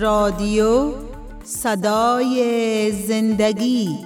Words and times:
رادیو 0.00 0.92
صدای 1.44 2.92
زندگی 2.92 3.98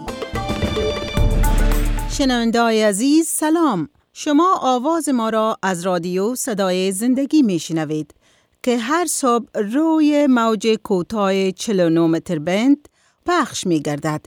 شنوندای 2.10 2.82
عزیز 2.82 3.26
سلام 3.26 3.88
شما 4.12 4.58
آواز 4.62 5.08
ما 5.08 5.28
را 5.28 5.56
از 5.62 5.86
رادیو 5.86 6.34
صدای 6.34 6.92
زندگی 6.92 7.42
می 7.42 7.58
شنوید 7.58 8.14
که 8.62 8.78
هر 8.78 9.06
صبح 9.06 9.46
روی 9.54 10.26
موج 10.26 10.78
کوتاه 10.84 11.50
49 11.50 12.00
متر 12.00 12.38
بند 12.38 12.88
پخش 13.26 13.66
می 13.66 13.80
گردد. 13.80 14.26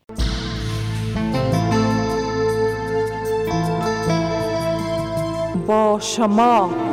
با 5.67 5.99
شما 6.01 6.86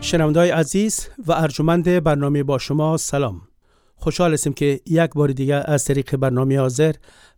شنوندای 0.00 0.50
عزیز 0.50 1.08
و 1.26 1.32
ارجمند 1.32 2.04
برنامه 2.04 2.42
با 2.42 2.58
شما 2.58 2.96
سلام. 2.96 3.40
خوشحال 3.96 4.32
هستیم 4.32 4.52
که 4.52 4.80
یک 4.86 5.10
بار 5.10 5.28
دیگه 5.28 5.54
از 5.54 5.84
طریق 5.84 6.16
برنامه 6.16 6.58
حاضر 6.58 6.94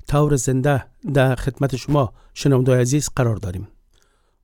طور 0.08 0.36
زنده 0.36 0.84
در 1.14 1.34
خدمت 1.34 1.76
شما 1.76 2.12
شنوندای 2.34 2.80
عزیز 2.80 3.08
قرار 3.16 3.36
داریم. 3.36 3.68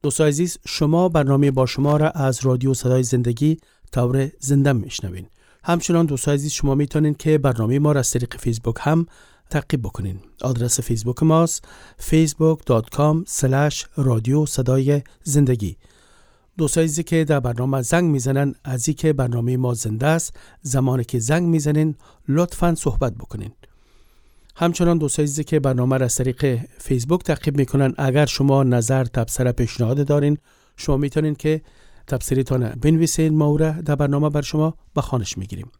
دوستای 0.03 0.29
عزیز 0.29 0.59
شما 0.67 1.09
برنامه 1.09 1.51
با 1.51 1.67
شما 1.67 1.97
را 1.97 2.11
از 2.11 2.41
رادیو 2.47 2.75
صدای 2.75 3.03
زندگی 3.03 3.57
طور 3.93 4.31
زنده 4.39 4.73
میشنوین 4.73 5.27
همچنان 5.65 6.07
دوستای 6.07 6.35
عزیز 6.35 6.53
شما 6.53 6.75
می‌تونین 6.75 7.15
که 7.15 7.39
برنامه 7.39 7.79
ما 7.79 7.93
را 7.93 8.01
از 8.01 8.11
طریق 8.11 8.37
فیسبوک 8.37 8.77
هم 8.81 9.07
تعقیب 9.51 9.83
بکنین 9.83 10.21
آدرس 10.43 10.81
فیسبوک 10.81 11.23
ماست 11.23 11.69
facebook.com 12.11 13.17
رادیو 13.97 14.47
صدای 14.47 15.03
زندگی. 15.23 15.77
دوستایی 16.59 16.89
که 16.89 17.25
در 17.25 17.41
برنامه 17.41 17.83
زنگ 17.83 18.11
می‌زنن 18.11 18.55
از 18.65 18.85
که 18.85 19.13
برنامه 19.13 19.57
ما 19.57 19.75
زنده 19.75 20.07
است 20.07 20.37
زمانی 20.63 21.05
که 21.05 21.19
زنگ 21.19 21.49
می‌زنین 21.49 21.95
لطفا 22.29 22.75
صحبت 22.75 23.15
بکنین. 23.15 23.53
همچنان 24.57 24.99
دوستایی 24.99 25.29
که 25.29 25.61
برنامه 25.61 25.97
را 25.97 26.05
از 26.05 26.15
طریق 26.15 26.61
فیسبوک 26.79 27.23
تعقیب 27.23 27.57
می‌کنن 27.57 27.95
اگر 27.99 28.27
شما 28.27 28.63
نظر 28.63 29.05
تبصره 29.05 29.53
پیشنهاد 29.53 30.07
دارین 30.07 30.39
شما 30.77 30.97
می‌تونین 30.97 31.35
که 31.35 31.63
تبصریتان 32.07 32.69
بنویسین 32.69 33.35
ما 33.35 33.57
در 33.57 33.95
برنامه 33.95 34.31
بر 34.31 34.43
شما 34.43 34.75
به 34.95 35.01
خانش 35.01 35.39
می‌گیریم. 35.39 35.71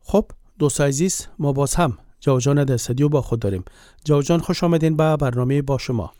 خب 0.00 0.30
دوستای 0.58 0.88
عزیز 0.88 1.26
ما 1.38 1.52
باز 1.52 1.74
هم 1.74 1.98
جوجان 2.20 2.64
در 2.64 3.08
با 3.08 3.22
خود 3.22 3.40
داریم. 3.40 3.64
جوجان 4.04 4.40
خوش 4.40 4.64
آمدین 4.64 4.96
به 4.96 5.16
برنامه 5.16 5.62
با 5.62 5.78
شما. 5.78 6.12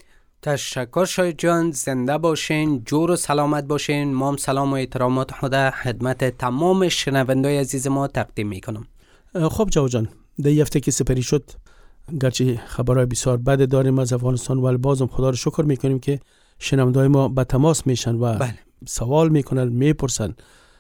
تشکر 0.45 1.05
شاید 1.05 1.39
جان. 1.39 1.71
زنده 1.71 2.19
باشین 2.19 2.83
جور 2.85 3.11
و 3.11 3.17
سلامت 3.17 3.65
باشین. 3.65 4.15
مام 4.15 4.37
سلام 4.37 4.73
و 4.73 4.75
احترامات 4.75 5.31
خدا 5.33 5.71
خدمت 5.71 6.39
تمام 6.39 6.89
شنوندای 6.89 7.59
عزیز 7.59 7.87
ما 7.87 8.09
تقدیم 8.09 8.49
می‌کنم. 8.49 8.87
خب 9.51 9.69
جو 9.71 9.89
جان 9.89 10.09
در 10.43 10.51
هفته 10.51 10.81
که 10.81 10.91
سپری 10.91 11.23
شد 11.23 11.51
گرچه 12.21 12.57
خبرهای 12.67 13.07
بسیار 13.07 13.37
بد 13.37 13.69
داریم 13.69 13.99
از 13.99 14.13
افغانستان 14.13 14.59
ولی 14.59 14.77
بازم 14.77 15.07
خدا 15.07 15.31
رو 15.31 15.37
شکر 15.37 15.63
می‌کنیم 15.63 15.99
که 15.99 16.21
شنوندای 16.59 17.09
ما 17.09 17.29
به 17.29 17.45
تماس 17.45 17.87
میشن 17.87 18.15
و 18.15 18.39
بله. 18.39 18.59
سوال 18.87 19.29
می‌کنن 19.29 19.69
می‌پرسن. 19.69 20.35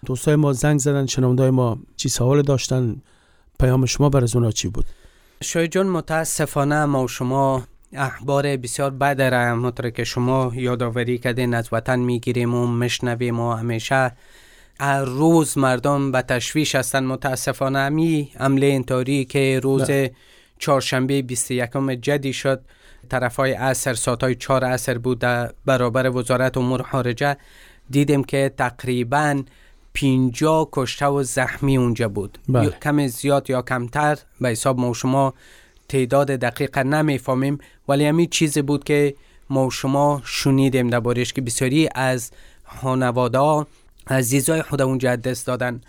دوستای 0.06 0.36
ما 0.36 0.52
زنگ 0.52 0.80
زدن 0.80 1.06
شنوندای 1.06 1.50
ما 1.50 1.78
چی 1.96 2.08
سوال 2.08 2.42
داشتن 2.42 2.96
پیام 3.60 3.86
شما 3.86 4.08
بر 4.08 4.22
از 4.22 4.36
اونا 4.36 4.50
چی 4.50 4.68
بود؟ 4.68 4.84
شاید 5.42 5.70
جان 5.70 5.86
متاسفانه 5.86 6.84
ما 6.84 7.04
و 7.04 7.08
شما 7.08 7.62
اخبار 7.94 8.56
بسیار 8.56 8.90
بد 8.90 9.22
را 9.22 9.40
همونطور 9.40 9.90
که 9.90 10.04
شما 10.04 10.52
یادآوری 10.54 11.18
کردین 11.18 11.54
از 11.54 11.68
وطن 11.72 11.98
می‌گیریم 11.98 12.54
و 12.54 12.66
مشنویم 12.66 13.40
و 13.40 13.52
همیشه 13.52 14.12
روز 15.06 15.58
مردم 15.58 16.12
به 16.12 16.22
تشویش 16.22 16.74
هستند 16.74 17.04
متاسفانه 17.04 17.78
همی 17.78 18.30
عمله 18.40 18.66
انتاری 18.66 19.24
که 19.24 19.60
روز 19.62 19.90
چهارشنبه 20.58 21.22
21 21.22 21.70
جدی 22.02 22.32
شد. 22.32 22.60
طرف 23.08 23.36
های 23.36 23.52
عصر 23.52 23.94
ساعت 23.94 24.22
های 24.22 24.34
چهار 24.34 24.64
عصر 24.64 24.98
بود 24.98 25.18
برابر 25.64 26.16
وزارت 26.16 26.56
امور 26.56 26.82
خارجه. 26.82 27.36
دیدیم 27.90 28.24
که 28.24 28.52
تقریبا 28.58 29.42
پینجا 29.92 30.68
کشته 30.72 31.06
و 31.06 31.22
زخمی 31.22 31.76
اونجا 31.76 32.08
بود. 32.08 32.38
بله. 32.48 32.70
کم 32.70 33.06
زیاد 33.06 33.50
یا 33.50 33.62
کمتر 33.62 34.18
به 34.40 34.48
حساب 34.48 34.78
ما 34.78 34.92
شما 34.92 35.34
تعداد 35.88 36.26
دقیق 36.26 36.78
نمی‌فهمیم. 36.78 37.58
ولی 37.88 38.04
همین 38.04 38.28
چیزی 38.30 38.62
بود 38.62 38.84
که 38.84 39.14
ما 39.50 39.70
شما 39.70 40.22
شنیدیم 40.24 40.90
دربارش 40.90 41.32
که 41.32 41.40
بسیاری 41.40 41.88
از 41.94 42.30
خانواده 42.64 43.66
عزیزای 44.06 44.62
خود 44.62 44.82
اونجا 44.82 45.16
دست 45.16 45.46
دادن 45.46 45.80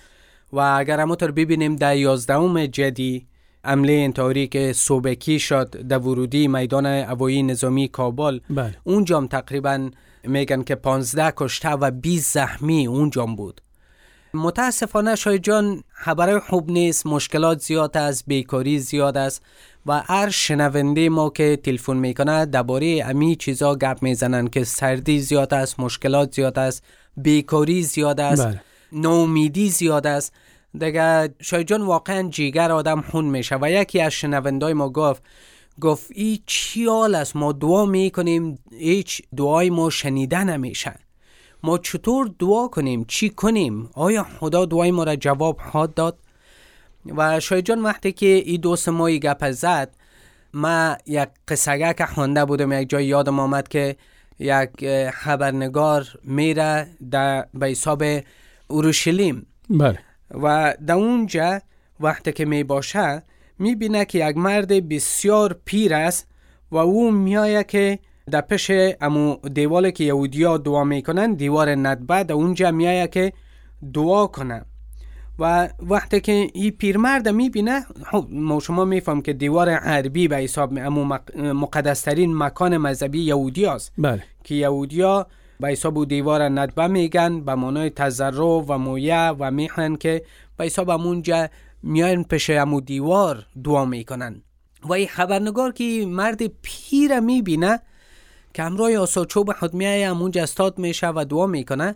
و 0.54 0.60
اگر 0.60 1.00
همونطور 1.00 1.32
ببینیم 1.32 1.76
در 1.76 1.98
یازدهم 1.98 2.66
جدی 2.66 3.26
عمله 3.64 3.94
انتحاری 3.94 4.48
که 4.48 4.74
صوبکی 4.74 5.40
شد 5.40 5.70
در 5.70 5.98
ورودی 5.98 6.48
میدان 6.48 6.86
هوایی 6.86 7.44
نظامی 7.44 7.88
کابل 7.88 8.40
بله. 8.50 8.78
اونجا 8.84 9.18
هم 9.18 9.28
تقریبا 9.28 9.90
میگن 10.24 10.64
که 10.64 10.76
15 10.76 11.34
کشته 11.38 11.70
و 11.70 11.92
20 11.92 12.34
زخمی 12.34 12.88
اونجا 12.88 13.26
بود 13.26 13.62
متاسفانه 14.36 15.16
شای 15.16 15.40
جان 15.40 15.84
خبرهای 15.94 16.40
خوب 16.40 16.72
نیست 16.72 17.06
مشکلات 17.06 17.60
زیاد 17.60 17.98
است 17.98 18.24
بیکاری 18.28 18.80
زیاد 18.80 19.18
است 19.18 19.42
و 19.86 20.00
هر 20.00 20.30
شنونده 20.30 21.10
ما 21.10 21.30
که 21.30 21.60
تلفن 21.64 21.98
می‌کنه 21.98 22.46
درباره 22.46 23.06
امی 23.06 23.36
چیزا 23.36 23.76
گپ 23.76 23.98
می‌زنن 24.02 24.48
که 24.48 24.64
سردی 24.64 25.20
زیاد 25.20 25.54
است 25.54 25.80
مشکلات 25.80 26.36
زیاد 26.36 26.60
است 26.60 26.84
بیکاری 27.18 27.84
زیاد 27.84 28.20
است 28.20 28.48
بله. 28.48 28.62
نومیدی 28.92 29.70
زیاد 29.70 30.08
است. 30.08 30.34
دیگه 30.80 31.34
شاید 31.42 31.68
جان 31.68 31.82
واقعا 31.82 32.30
جیگر 32.30 32.72
آدم 32.72 33.02
خون 33.02 33.26
میشه 33.26 33.58
و 33.62 33.72
یکی 33.72 34.02
از 34.02 34.12
شنوندای 34.12 34.74
ما 34.74 34.90
گفت 34.90 35.24
گفت 35.82 36.12
ای 36.16 36.40
چی 36.46 36.86
حال 36.86 37.16
است؟ 37.16 37.36
ما 37.36 37.52
دعا 37.52 37.86
می‌کنیم 37.86 38.60
هیچ 38.72 39.22
دعای 39.38 39.70
ما 39.70 39.90
شنیده 39.90 40.44
نمیشه 40.44 41.05
ما 41.66 41.78
چطور 41.78 42.32
دعا 42.40 42.68
کنیم؟ 42.68 43.06
چی 43.08 43.30
کنیم؟ 43.30 43.90
آیا 43.94 44.24
خدا 44.40 44.66
دعای 44.66 44.92
ما 44.92 45.04
را 45.04 45.16
جواب 45.16 45.60
خواهد 45.72 45.94
داد؟ 45.94 46.18
و 47.18 47.40
شاید 47.40 47.66
جان 47.66 47.82
وقتی 47.82 48.12
که 48.12 48.26
این 48.26 48.62
دوست 48.62 48.90
ما 48.90 49.10
گپ 49.10 49.52
زد 49.52 49.90
ما 50.54 50.98
یک 51.06 51.30
قصه 51.48 51.94
که 51.94 52.06
خونده 52.06 52.46
بودم 52.46 52.72
یک 52.72 52.90
جای 52.90 53.06
یادم 53.06 53.40
آمد 53.40 53.68
که 53.68 53.96
یک 54.40 55.10
خبرنگار 55.10 56.08
میره 56.24 56.88
در 57.12 57.46
به 57.54 57.68
حساب 57.68 58.04
اورشلیم. 58.68 59.46
بله. 59.70 60.00
و 60.32 60.76
در 60.88 60.94
اونجا 60.94 61.62
وقتی 62.00 62.32
که 62.32 62.46
می 62.46 62.64
باشه 62.64 63.24
می 63.60 63.76
بینه 63.76 64.06
که 64.06 64.30
یک 64.30 64.38
مرد 64.38 64.90
بسیار 64.90 65.60
پیر 65.66 65.94
است 65.94 66.28
و 66.72 66.78
او 66.78 67.12
میایه 67.12 67.64
که 67.64 68.00
در 68.32 68.42
پش 68.42 68.72
امو 69.02 69.36
دیوالی 69.54 69.92
که 69.92 70.04
یهودیا 70.04 70.58
دعا 70.58 70.84
می‌کنن 70.84 71.34
دیوار 71.34 71.76
ندبه 71.76 72.24
در 72.24 72.34
اونجا 72.34 72.72
میایه 72.72 73.08
که 73.08 73.34
دعا 73.94 74.28
کنه 74.28 74.66
و 75.40 75.70
وقتی 75.80 76.22
که 76.22 76.48
این 76.54 76.72
پیرمرد 76.72 77.30
می‌بینه 77.30 77.86
خب 78.12 78.28
ما 78.30 78.60
شما 78.60 78.86
میفهم 78.86 79.22
که 79.22 79.34
دیوار 79.34 79.70
عربی 79.70 80.28
به 80.28 80.36
حساب 80.38 80.74
امو 80.78 81.18
مقدسترین 81.36 82.38
مکان 82.38 82.78
مذهبی 82.78 83.20
یهودی 83.20 83.66
است 83.66 83.92
بله. 83.98 84.24
که 84.44 84.56
یهودیا 84.56 85.28
به 85.60 85.68
حساب 85.68 86.08
دیوار 86.08 86.44
ندبه 86.44 86.88
میگن 86.88 87.42
به 87.42 87.56
معنای 87.56 87.90
تذرع 87.90 88.64
و 88.68 88.78
مویه 88.78 89.30
و 89.40 89.52
میخن 89.52 89.96
که 89.96 90.24
به 90.58 90.66
حساب 90.66 90.90
امونجا 90.90 91.48
میان 91.84 92.24
پش 92.24 92.50
امو 92.50 92.82
دیوار 92.82 93.46
دعا 93.64 93.86
می‌کنن. 93.86 94.42
و 94.84 94.94
این 94.94 95.08
خبرنگار 95.08 95.72
که 95.72 96.06
مرد 96.08 96.42
پیر 96.62 97.20
می‌بینه 97.20 97.80
که 98.56 98.64
همراه 98.64 98.96
آساچوب 98.96 99.54
خود 99.54 99.74
میایه 99.74 100.10
همونجا 100.10 100.44
استاد 100.44 100.80
میشه 100.80 101.08
و 101.08 101.26
دعا 101.30 101.48
می‌کنه. 101.48 101.96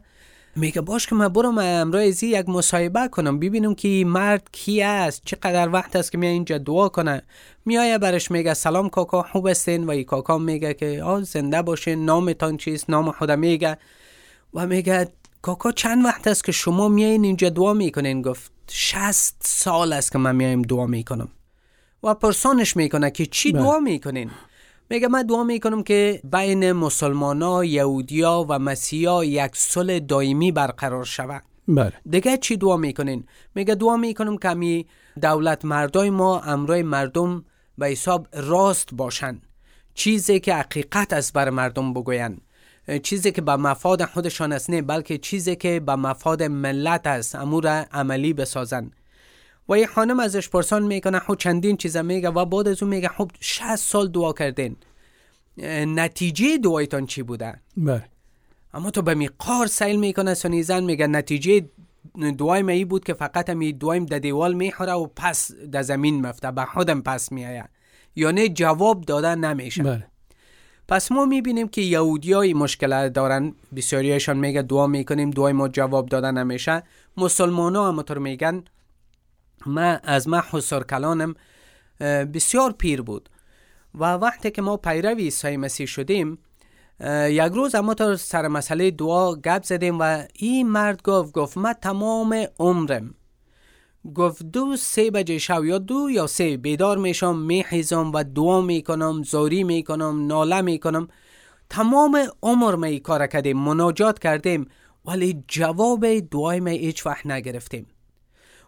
میگه 0.55 0.81
باش 0.81 1.07
که 1.07 1.15
من 1.15 1.27
برم 1.27 1.57
امرای 1.57 2.07
ازی 2.09 2.27
یک 2.27 2.49
مصاحبه 2.49 3.07
کنم 3.07 3.39
ببینم 3.39 3.75
که 3.75 4.03
مرد 4.07 4.49
کی 4.51 4.81
است 4.81 5.21
چقدر 5.25 5.69
وقت 5.69 5.95
است 5.95 6.11
که 6.11 6.17
میای 6.17 6.33
اینجا 6.33 6.57
دعا 6.57 6.89
کنه. 6.89 7.21
میایه 7.65 7.97
برش 7.97 8.31
میگه 8.31 8.53
سلام 8.53 8.89
کاکا 8.89 9.23
خوب 9.23 9.47
استین 9.47 9.83
و 9.83 9.91
ای 9.91 10.03
کاکا 10.03 10.37
میگه 10.37 10.73
که 10.73 11.03
آ 11.03 11.21
زنده 11.21 11.61
باشین 11.61 12.05
نامتان 12.05 12.57
چیست؟ 12.57 12.89
نام 12.89 13.11
خود 13.11 13.31
میگه. 13.31 13.77
و 14.53 14.67
میگه 14.67 15.07
کاکا 15.41 15.71
چند 15.71 16.05
وقت 16.05 16.27
است 16.27 16.43
که 16.43 16.51
شما 16.51 16.87
میایین 16.87 17.23
اینجا 17.23 17.49
دعا 17.49 17.73
می‌کنین؟ 17.73 18.21
گفت 18.21 18.51
شست 18.71 19.35
سال 19.43 19.93
است 19.93 20.11
که 20.11 20.17
من 20.17 20.35
میایم 20.35 20.61
دعا 20.61 20.85
می‌کنم. 20.85 21.29
و 22.03 22.13
پرسانش 22.13 22.77
می‌کنه 22.77 23.11
که 23.11 23.25
چی 23.25 23.51
بله. 23.51 23.61
دعا 23.61 23.79
می‌کنین؟ 23.79 24.31
میگه 24.89 25.07
من 25.07 25.23
دعا 25.23 25.43
می‌کنم 25.43 25.83
که 25.83 26.21
بین 26.23 26.71
مسلمانا 26.71 27.65
یهودیا 27.65 28.45
و 28.49 28.59
مسیحا 28.59 29.25
یک 29.25 29.51
صلح 29.53 29.99
دائمی 29.99 30.51
برقرار 30.51 31.05
شود. 31.05 31.43
بله. 31.67 31.93
دیگه 32.09 32.37
چی 32.37 32.57
دعا 32.57 32.77
می‌کنین؟ 32.77 33.23
میگه 33.55 33.75
دعا 33.75 33.97
می‌کنم 33.97 34.37
که 34.37 34.53
می 34.53 34.85
دولت 35.21 35.65
مردای 35.65 36.09
ما 36.09 36.39
امرای 36.39 36.83
مردم 36.83 37.45
به 37.77 37.87
حساب 37.87 38.27
راست 38.33 38.89
باشن. 38.93 39.41
چیزی 39.93 40.39
که 40.39 40.55
حقیقت 40.55 41.13
است 41.13 41.33
بر 41.33 41.49
مردم 41.49 41.93
بگوین. 41.93 42.41
چیزی 43.03 43.31
که 43.31 43.41
به 43.41 43.55
مفاد 43.55 44.05
خودشان 44.05 44.51
است 44.51 44.69
نه 44.69 44.81
بلکه 44.81 45.17
چیزی 45.17 45.55
که 45.55 45.79
به 45.79 45.95
مفاد 45.95 46.43
ملت 46.43 47.07
است 47.07 47.35
امور 47.35 47.67
عملی 47.67 48.33
بسازن. 48.33 48.91
و 49.69 49.77
یه 49.77 49.87
خانم 49.87 50.19
ازش 50.19 50.49
پرسان 50.49 50.83
می‌کنه 50.83 51.19
خب 51.19 51.35
چندین 51.35 51.77
چیز 51.77 51.97
میگه 51.97 52.29
و 52.29 52.45
بعد 52.45 52.67
از 52.67 52.83
اون 52.83 52.95
میگه 52.95 53.07
خب 53.07 53.31
60 53.39 53.75
سال 53.75 54.07
دعا 54.07 54.33
کردین. 54.33 54.75
نتیجه 55.87 56.57
دعایتان 56.57 57.05
چی 57.05 57.23
بوده؟ 57.23 57.61
بله. 57.77 58.05
اما 58.73 58.91
تو 58.91 59.01
به 59.01 59.13
می 59.13 59.27
قار 59.27 59.67
سیل 59.67 59.99
می‌کنه 59.99 60.33
سنیزن 60.33 60.83
میگه 60.83 61.07
نتیجه 61.07 61.69
دعای 62.37 62.63
می 62.63 62.85
بود 62.85 63.03
که 63.03 63.13
فقط 63.13 63.49
می 63.49 63.73
دوایم 63.73 64.05
در 64.05 64.19
دیوال 64.19 64.53
می‌خوره 64.53 64.93
و 64.93 65.07
پس 65.15 65.51
در 65.51 65.81
زمین 65.81 66.21
مفته 66.21 66.51
به 66.51 66.65
خودم 66.65 67.01
پس 67.01 67.31
میایه 67.31 67.65
یعنی 68.15 68.49
جواب 68.49 69.01
دادن 69.01 69.39
نمیشه. 69.39 69.83
بله. 69.83 70.07
پس 70.87 71.11
ما 71.11 71.25
می‌بینیم 71.25 71.67
که 71.67 71.81
یهودی 71.81 72.33
های 72.33 72.53
مشکل 72.53 73.09
دارن 73.09 73.53
بسیاریشان 73.75 74.37
میگه 74.37 74.61
دعا 74.61 74.87
می‌کنیم 74.87 75.31
دعای 75.31 75.53
ما 75.53 75.67
جواب 75.67 76.09
دادن 76.09 76.37
نمیشه. 76.37 76.83
مسلمان 77.17 77.75
ها 77.75 77.87
همطور 77.87 78.17
میگن 78.17 78.63
ما 79.65 79.99
از 80.03 80.27
ما 80.27 80.43
حسار 80.51 80.83
کلانم 80.83 81.35
بسیار 82.33 82.71
پیر 82.71 83.01
بود. 83.01 83.29
و 83.95 84.13
وقتی 84.13 84.51
که 84.51 84.61
ما 84.61 84.77
پیروی 84.77 85.23
عیسی 85.23 85.57
مسیح 85.57 85.85
شدیم 85.85 86.37
یک 87.29 87.51
روز 87.53 87.75
اما 87.75 87.93
تا 87.93 88.15
سر 88.15 88.47
مسئله 88.47 88.91
دعا 88.91 89.35
گپ 89.35 89.63
زدیم 89.63 89.99
و 89.99 90.23
این 90.33 90.67
مرد 90.69 91.01
گفت 91.03 91.33
گفت 91.33 91.57
من 91.57 91.73
تمام 91.73 92.45
عمرم. 92.59 93.15
گفت 94.15 94.43
دو 94.43 94.75
سه 94.77 95.11
بجه 95.11 95.37
شو 95.37 95.65
یا 95.65 95.77
دو 95.77 96.09
یا 96.09 96.27
سه 96.27 96.57
بیدار 96.57 96.97
میشم 96.97 97.37
میخیزم 97.37 98.11
و 98.11 98.23
دعا 98.23 98.61
می‌کنم 98.61 99.23
زاری 99.23 99.63
می‌کنم 99.63 100.27
ناله 100.27 100.61
می‌کنم. 100.61 101.07
تمام 101.69 102.27
عمر 102.43 102.75
می 102.75 102.99
کار 102.99 103.27
کردیم 103.27 103.57
مناجات 103.57 104.19
کردیم 104.19 104.67
ولی 105.05 105.43
جواب 105.47 106.19
دعای 106.19 106.59
می 106.59 106.77
هیچ 106.77 107.05
وقت 107.05 107.25
نگرفتیم. 107.25 107.87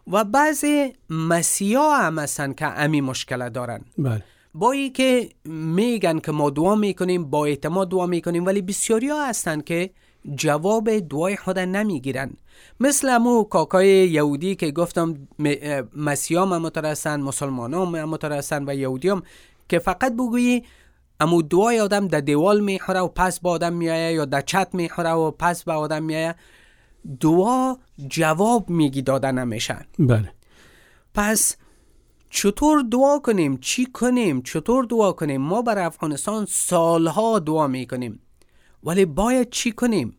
و 0.06 0.24
بعضی 0.24 0.92
مسیحا 1.10 1.96
هم 1.96 2.18
هستن 2.18 2.52
که 2.52 2.66
امی 2.66 3.00
مشکل 3.00 3.48
دارن. 3.48 3.80
بله. 3.98 4.24
با 4.54 4.72
ای 4.72 4.90
که 4.90 5.28
میگن 5.44 6.18
که 6.18 6.32
ما 6.32 6.50
دعا 6.50 6.74
می‌کنیم 6.74 7.24
با 7.24 7.46
اعتماد 7.46 7.90
دعا 7.90 8.06
می‌کنیم 8.06 8.46
ولی 8.46 8.62
بسیاری 8.62 9.08
ها 9.08 9.26
هستن 9.26 9.60
که 9.60 9.90
جواب 10.34 10.98
دعای 10.98 11.36
خود 11.36 11.58
نمی‌گیرن. 11.58 12.30
مثل 12.80 13.08
امو 13.08 13.44
کاکای 13.44 13.88
یهودی 13.88 14.54
که 14.54 14.70
گفتم 14.70 15.28
مسیحا 15.96 16.46
هم 16.46 16.62
مترسن 16.62 17.20
مسلمان 17.20 17.74
هم 17.74 18.04
مترسن 18.04 18.64
و 18.68 18.74
یهودی 18.74 19.08
هم 19.08 19.22
که 19.68 19.78
فقط 19.78 20.12
بگویی 20.12 20.64
امو 21.20 21.42
دعای 21.42 21.80
آدم 21.80 22.08
در 22.08 22.20
دیوال 22.20 22.60
می‌خوره 22.60 23.00
و 23.00 23.08
پس 23.08 23.40
با 23.40 23.50
آدم 23.50 23.72
میایه 23.72 24.12
یا 24.14 24.24
در 24.24 24.40
چت 24.40 24.68
می‌خوره 24.72 25.10
و 25.10 25.30
پس 25.30 25.64
به 25.64 25.72
آدم 25.72 26.02
میایه 26.02 26.34
دعا 27.20 27.76
جواب 28.08 28.70
میگی 28.70 29.02
دادن 29.02 29.38
نمیشن 29.38 29.86
بله. 29.98 30.32
پس 31.14 31.56
چطور 32.30 32.82
دعا 32.90 33.18
کنیم؟ 33.18 33.56
چی 33.56 33.86
کنیم؟ 33.86 34.42
چطور 34.42 34.84
دعا 34.84 35.12
کنیم؟ 35.12 35.40
ما 35.40 35.62
بر 35.62 35.78
افغانستان 35.78 36.46
سالها 36.48 37.38
دعا 37.38 37.66
می‌کنیم. 37.66 38.20
ولی 38.84 39.04
باید 39.04 39.50
چی 39.50 39.72
کنیم؟ 39.72 40.16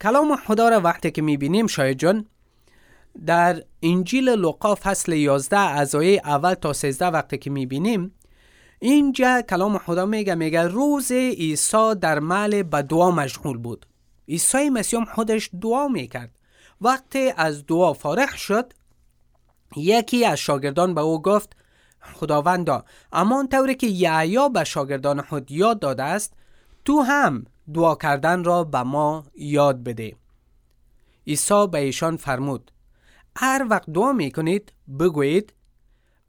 کلام 0.00 0.36
خدا 0.36 0.68
را 0.68 0.80
وقتی 0.80 1.10
که 1.10 1.22
می‌بینیم 1.22 1.66
شاید 1.66 1.98
جان 1.98 2.26
در 3.26 3.62
انجیل 3.82 4.28
لوقا 4.28 4.74
فصل 4.74 5.12
11 5.12 5.58
از 5.58 5.94
آیه 5.94 6.20
اول 6.24 6.54
تا 6.54 6.72
13 6.72 7.06
وقتی 7.06 7.38
که 7.38 7.50
می‌بینیم 7.50 8.14
اینجا 8.80 9.42
کلام 9.42 9.78
خدا 9.78 10.06
میگه 10.06 10.34
میگه 10.34 10.62
روز 10.62 11.12
عیسی 11.12 11.94
در 12.00 12.18
مال 12.18 12.62
به 12.62 12.82
دعا 12.82 13.10
مشغول 13.10 13.58
بود. 13.58 13.86
عیسی 14.28 14.70
مسیح 14.70 15.04
خودش 15.04 15.50
دعا 15.60 15.88
می‌کرد. 15.88 16.38
وقتی 16.80 17.32
از 17.36 17.66
دعا 17.66 17.92
فارغ 17.92 18.34
شد 18.34 18.72
یکی 19.76 20.24
از 20.24 20.38
شاگردان 20.38 20.94
به 20.94 21.00
او 21.00 21.22
گفت 21.22 21.56
خداوندا 22.14 22.84
اما 23.12 23.46
طوری 23.50 23.74
که 23.74 23.86
یعیا 23.86 24.48
به 24.48 24.64
شاگردان 24.64 25.22
خود 25.22 25.50
یاد 25.50 25.78
داده 25.78 26.02
است 26.02 26.32
تو 26.84 27.00
هم 27.00 27.44
دعا 27.74 27.94
کردن 27.94 28.44
را 28.44 28.64
به 28.64 28.82
ما 28.82 29.24
یاد 29.34 29.82
بده. 29.82 30.16
عیسی 31.26 31.66
به 31.66 31.78
ایشان 31.78 32.16
فرمود 32.16 32.72
هر 33.36 33.66
وقت 33.70 33.90
دعا 33.90 34.12
می 34.12 34.30
کنید 34.30 34.72
بگویید 34.98 35.52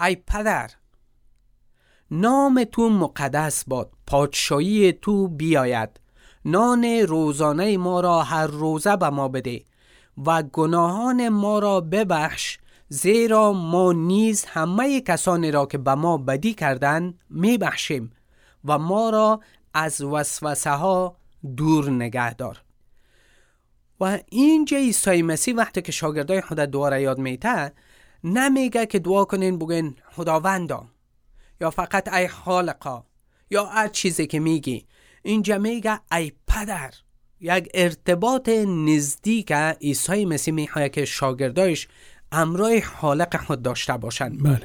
ای 0.02 0.16
پدر 0.16 0.72
نام 2.12 2.64
تو 2.64 2.90
مقدس 2.90 3.64
باد 3.68 3.92
پادشاهی 4.08 4.94
تو 4.94 5.28
بیاید. 5.28 6.00
نان 6.46 6.86
روزانه 6.86 7.78
ما 7.78 8.00
را 8.00 8.24
هر 8.24 8.48
روزه 8.48 8.96
به 8.96 9.10
ما 9.10 9.28
بده 9.28 9.66
و 10.26 10.44
گناهان 10.44 11.30
ما 11.30 11.60
را 11.60 11.82
ببخش 11.82 12.58
زیرا 12.90 13.54
ما 13.54 13.94
نیز 13.94 14.46
همه 14.46 15.02
کسانی 15.02 15.52
را 15.52 15.66
که 15.66 15.78
به 15.78 15.96
ما 15.96 16.18
بدی 16.18 16.54
کردن 16.54 17.14
می 17.30 17.58
بخشیم 17.58 18.12
و 18.66 18.78
ما 18.78 19.10
را 19.10 19.42
از 19.74 20.02
وسوسه 20.02 20.72
ها 20.72 21.16
دور 21.58 21.90
نگه 21.90 22.34
دار. 22.34 22.62
و 24.00 24.20
اینجا 24.30 24.78
عیسی 24.78 25.22
مسیح 25.22 25.56
وقتی 25.56 25.82
که 25.82 25.92
شاگردای 25.92 26.42
خود 26.42 26.58
دعا 26.58 26.90
را 26.90 27.00
یاد 27.00 27.20
میته 27.20 27.74
نمیگه 28.24 28.86
که 28.86 29.00
دعا 29.00 29.26
کنین 29.26 29.60
بگین 29.60 29.96
خداوندا 30.12 30.86
یا 31.62 31.72
فقط 31.72 32.14
ای 32.14 32.28
خالقا 32.28 33.04
یا 33.50 33.66
هر 33.66 33.88
چیزی 33.88 34.28
که 34.28 34.40
میگی. 34.40 34.86
اینجا 35.24 35.58
میگه 35.58 36.00
ای 36.12 36.32
پدر 36.48 36.94
یک 37.40 37.70
ارتباط 37.74 38.50
نزدیک 38.68 39.52
عیسی 39.52 40.26
مسیح 40.26 40.54
می‌خواه 40.54 40.90
که 40.90 41.06
شاگردایش 41.06 41.88
امرای 42.32 42.82
خالق 42.82 43.38
خود 43.46 43.62
داشته 43.62 43.98
باشند. 43.98 44.44
بله. 44.44 44.62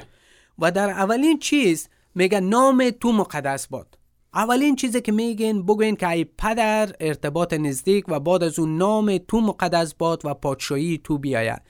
و 0.59 0.71
در 0.71 0.89
اولین 0.89 1.39
چیز 1.39 1.89
میگه 2.15 2.39
نام 2.39 2.89
تو 2.89 3.11
مقدس 3.11 3.67
باد. 3.67 3.97
اولین 4.33 4.75
چیزی 4.75 5.01
که 5.01 5.11
میگن 5.11 5.61
بگوین 5.61 5.95
که 5.95 6.09
ای 6.09 6.23
پدر 6.23 6.95
ارتباط 6.99 7.53
نزدیک 7.53 8.05
و 8.07 8.19
بعد 8.19 8.43
از 8.43 8.59
اون 8.59 8.77
نام 8.77 9.17
تو 9.17 9.41
مقدس 9.41 9.93
باد 9.93 10.21
و 10.25 10.33
پادشاهی 10.33 11.01
تو 11.03 11.17
بیاید 11.17 11.61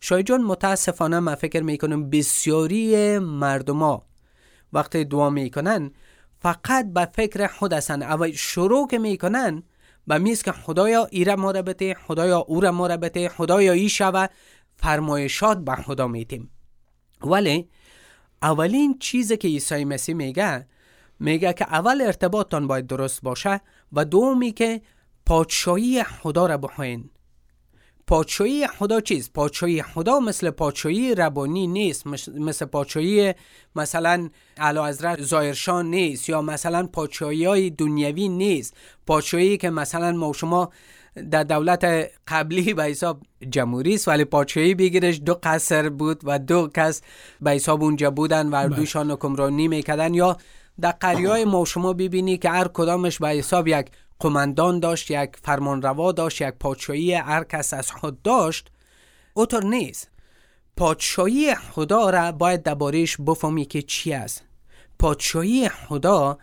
شاید 0.00 0.26
جان 0.26 0.42
متاسفانه 0.42 1.20
من 1.20 1.34
فکر 1.34 1.62
می‌کنم 1.62 2.10
بسیاری 2.10 3.18
مردما 3.18 4.02
وقتی 4.72 5.04
دعا 5.04 5.30
می‌کنن 5.30 5.90
فقط 6.40 6.92
به 6.92 7.08
فکر 7.14 7.46
خود 7.46 7.72
هستن 7.72 8.02
اول 8.02 8.32
شروع 8.32 8.88
که 8.88 8.98
می‌کنن 8.98 9.62
به 10.06 10.18
میز 10.18 10.42
که 10.42 10.52
خدایا 10.52 11.04
ایره 11.04 11.34
ما 11.34 11.50
را 11.50 11.64
خدایا 12.06 12.38
او 12.38 12.60
را 12.60 12.72
ما 12.72 12.86
را 12.86 13.28
خدایا 13.28 13.72
ای 13.72 13.88
شوه 13.88 14.26
فرمایشات 14.76 15.58
به 15.58 15.74
خدا 15.74 16.06
میتیم 16.06 16.50
ولی 17.20 17.68
اولین 18.42 18.98
چیزی 18.98 19.36
که 19.36 19.48
عیسی 19.48 19.84
مسیح 19.84 20.14
میگه 20.14 20.66
میگه 21.20 21.52
که 21.52 21.64
اول 21.64 22.00
ارتباطتان 22.00 22.66
باید 22.66 22.86
درست 22.86 23.22
باشه 23.22 23.60
و 23.92 24.04
دومی 24.04 24.52
که 24.52 24.80
پادشاهی 25.26 26.02
خدا 26.02 26.46
را 26.46 26.56
بخواین. 26.56 27.10
پادشاهی 28.08 28.66
خدا 28.66 29.00
چیز؟ 29.00 29.30
پادشاهی 29.34 29.82
خدا 29.82 30.20
مثل 30.20 30.50
پادشاهی 30.50 31.14
ربانی 31.14 31.66
نیست 31.66 32.06
مثل 32.34 32.64
پادشاهی 32.64 33.34
مثلا 33.76 34.28
علا 34.58 34.86
حضرت 34.86 35.22
زایرشان 35.22 35.86
نیست 35.86 36.28
یا 36.28 36.42
مثلا 36.42 36.86
پادشاهی 36.86 37.44
های 37.44 37.70
دنیوی 37.70 38.28
نیست. 38.28 38.76
پادشاهی 39.06 39.56
که 39.56 39.70
مثلا 39.70 40.12
ما 40.12 40.32
شما 40.32 40.70
در 41.30 41.44
دولت 41.44 42.10
قبلی 42.28 42.74
به 42.74 42.84
حساب 42.84 43.22
جمهوری 43.50 43.94
است 43.94 44.08
ولی 44.08 44.24
پادشاهی 44.24 44.74
بگیرش 44.74 45.20
دو 45.24 45.34
قصر 45.42 45.88
بود 45.88 46.20
و 46.24 46.38
دو 46.38 46.68
کس 46.74 47.02
به 47.40 47.50
حساب 47.50 47.82
اونجا 47.82 48.10
بودن 48.10 48.48
و 48.48 48.68
دوشان 48.68 49.10
حکمرانی 49.10 49.68
می‌کردن. 49.68 50.14
یا 50.14 50.36
در 50.80 50.90
قریه 50.90 51.28
های 51.28 51.44
ما 51.44 51.64
شما 51.64 51.92
ببینی 51.92 52.38
که 52.38 52.50
هر 52.50 52.68
کدامش 52.68 53.18
به 53.18 53.28
حساب 53.28 53.68
یک 53.68 53.86
قماندان 54.20 54.80
داشت 54.80 55.10
یک 55.10 55.30
فرمانروا 55.42 56.12
داشت 56.12 56.40
یک 56.40 56.54
پادشاهی 56.60 57.14
هر 57.14 57.44
کس 57.44 57.74
از 57.74 57.90
خود 57.90 58.22
داشت. 58.22 58.70
اوتر 59.34 59.64
نیست. 59.64 60.10
پادشاهی 60.76 61.54
خدا 61.54 62.10
را 62.10 62.32
باید 62.32 62.62
دربارهش 62.62 63.16
بفهمی 63.16 63.64
که 63.64 63.82
چی 63.82 64.12
است. 64.12 64.44
پادشاهی 64.98 65.68
خدا 65.68 66.38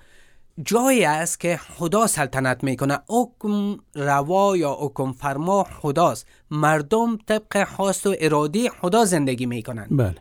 جایی 0.63 1.05
است 1.05 1.39
که 1.39 1.57
خدا 1.57 2.07
سلطنت 2.07 2.63
می‌کنه 2.63 2.99
حکم 3.09 3.77
روا 3.95 4.57
یا 4.57 4.77
حکم 4.79 5.11
فرما 5.11 5.63
خداست. 5.63 6.27
مردم 6.51 7.17
طبق 7.17 7.63
خواست 7.63 8.07
و 8.07 8.15
ارادی 8.19 8.69
خدا 8.69 9.05
زندگی 9.05 9.45
می‌کنن 9.45 9.87
بله. 9.91 10.15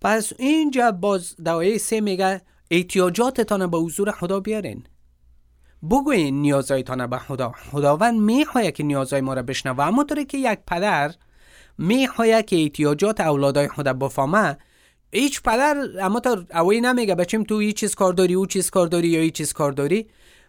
پس 0.00 0.32
اینجا 0.38 0.90
باز 0.90 1.36
دوایه 1.36 1.78
سه 1.78 2.00
میگه 2.00 2.40
احتیاجاتتان 2.70 3.70
به 3.70 3.78
حضور 3.78 4.10
خدا 4.10 4.40
بیارین. 4.40 4.84
بگوین 5.90 6.40
نیازهایتان 6.40 7.06
به 7.06 7.18
خدا. 7.18 7.52
خداوند 7.70 8.20
می‌خواهد 8.20 8.74
که 8.74 8.82
نیازهای 8.82 9.20
ما 9.20 9.34
را 9.34 9.42
بشنوه. 9.42 9.84
اما 9.86 10.04
طوری 10.04 10.24
که 10.24 10.38
یک 10.38 10.58
پدر 10.66 11.14
می‌خواهد 11.78 12.46
که 12.46 12.56
احتیاجات 12.56 13.20
اولادای 13.20 13.68
خدا 13.68 13.92
بفهمه 13.92 14.58
هیچ 15.12 15.42
پدر 15.42 15.76
اما 16.00 16.20
تا 16.20 16.44
اوی 16.54 16.80
نمیگه 16.80 17.14
بچیم 17.14 17.44
تو 17.44 17.54
این 17.54 17.72
چیز 17.72 17.94
کار 17.94 18.12
داری 18.12 18.34
او 18.34 18.46
چیز 18.46 18.70
کار 18.70 18.86
داری 18.86 19.08
یا 19.08 19.20
این 19.20 19.30
چیز 19.30 19.52
کار 19.52 19.72
داری. 19.72 20.06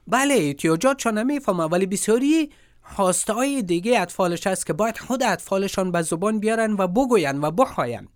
بله 0.08 0.34
احتیاجاتشان 0.34 1.24
می‌فهمه 1.24 1.64
ولی 1.64 1.86
بسیاری 1.86 2.52
خواسته 2.82 3.34
های 3.34 3.62
دیگه 3.62 4.02
اطفالش 4.02 4.48
هست 4.48 4.66
که 4.66 4.74
باید 4.74 4.98
خود 4.98 5.24
اطفالشان 5.24 5.92
به 5.92 6.02
زبان 6.02 6.40
بیارن 6.40 6.74
و 6.74 6.88
بگوین 6.88 7.42
و 7.42 7.52
بخواین. 7.52 8.08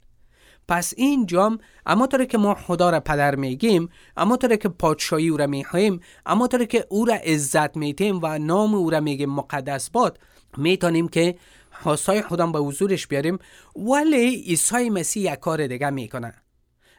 پس 0.67 0.93
این 0.97 1.25
جام 1.25 1.57
اما 1.85 2.07
طور 2.07 2.25
که 2.25 2.37
ما 2.37 2.55
خدا 2.55 2.89
را 2.89 2.99
پدر 2.99 3.35
میگیم 3.35 3.89
اما 4.17 4.37
طور 4.37 4.55
که 4.55 4.69
پادشاهی 4.69 5.27
او 5.27 5.37
را 5.37 5.47
می‌خواهیم 5.47 5.99
اما 6.25 6.47
طور 6.47 6.65
که 6.65 6.85
او 6.89 7.05
را 7.05 7.15
عزت 7.15 7.77
میتیم 7.77 8.19
و 8.23 8.39
نام 8.39 8.75
او 8.75 8.89
را 8.89 8.99
میگیم 8.99 9.29
مقدس 9.29 9.89
باد 9.89 10.19
می‌تونیم 10.57 11.07
که 11.07 11.35
خواستای 11.71 12.21
خودم 12.21 12.51
به 12.51 12.59
حضورش 12.59 13.07
بیاریم. 13.07 13.39
ولی 13.75 14.35
عیسی 14.35 14.89
مسیح 14.89 15.33
یک 15.33 15.39
کار 15.39 15.67
دیگه 15.67 15.89
می‌کنه. 15.89 16.33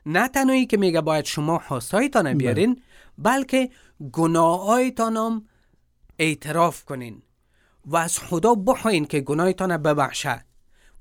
نه 0.06 0.28
تنهایی 0.28 0.66
که 0.66 0.76
میگه 0.76 1.00
باید 1.00 1.24
شما 1.24 1.58
خواستایتان 1.58 2.38
بیارین 2.38 2.82
بلکه 3.18 3.70
گناهایتان 4.12 5.16
هم 5.16 5.44
اعتراف 6.18 6.84
کنین 6.84 7.22
و 7.86 7.96
از 7.96 8.18
خدا 8.18 8.54
بخواین 8.54 9.04
که 9.04 9.20
گناهتان 9.20 9.76
ببخشه 9.76 10.44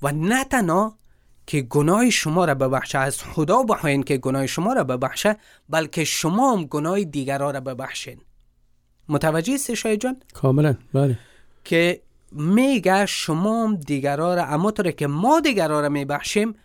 و 0.01 0.11
نه 0.11 0.43
تنها 0.43 0.97
که 1.47 1.61
گناه 1.61 2.09
شما 2.09 2.45
را 2.45 2.55
ببخشه 2.55 2.97
از 2.97 3.23
خدا 3.23 3.63
بخواین 3.63 4.03
که 4.03 4.17
گناه 4.17 4.47
شما 4.47 4.73
را 4.73 4.83
ببخشه 4.83 5.37
بلکه 5.69 6.03
شما 6.03 6.53
هم 6.53 6.65
گناه 6.65 7.03
دیگران 7.03 7.53
را 7.53 7.59
ببخشین. 7.59 8.17
متوجه 9.09 9.53
است 9.53 9.71
جان؟ 9.71 10.17
کاملا 10.33 10.75
بله. 10.93 11.19
که 11.63 12.01
میگه 12.31 13.05
شما 13.05 13.63
هم 13.63 13.75
دیگران 13.75 14.37
را 14.37 14.45
اما 14.45 14.71
طوره 14.71 14.91
که 14.91 15.07
ما 15.07 15.39
دیگران 15.39 15.83
را 15.83 15.89
میبخشیم 15.89 16.55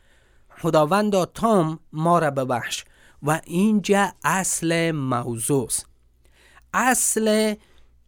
خداوندا 0.58 1.25
تام 1.25 1.78
ما 1.92 2.18
را 2.18 2.30
ببخش. 2.30 2.85
و 3.23 3.40
اینجا 3.44 4.12
اصل 4.25 4.90
موضوع 4.90 5.68
اصل 6.75 7.54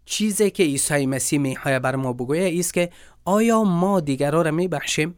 چیزی 0.05 0.51
که 0.51 0.63
عیسی 0.63 1.07
مسیح 1.07 1.39
می‌خواه 1.39 1.79
بر 1.79 1.97
ما 1.97 2.13
بگویه 2.13 2.59
است 2.59 2.75
که 2.75 2.91
آیا 3.25 3.65
ما 3.65 4.01
دیگران 4.01 4.45
را 4.45 4.51
میبخشیم؟ 4.51 5.17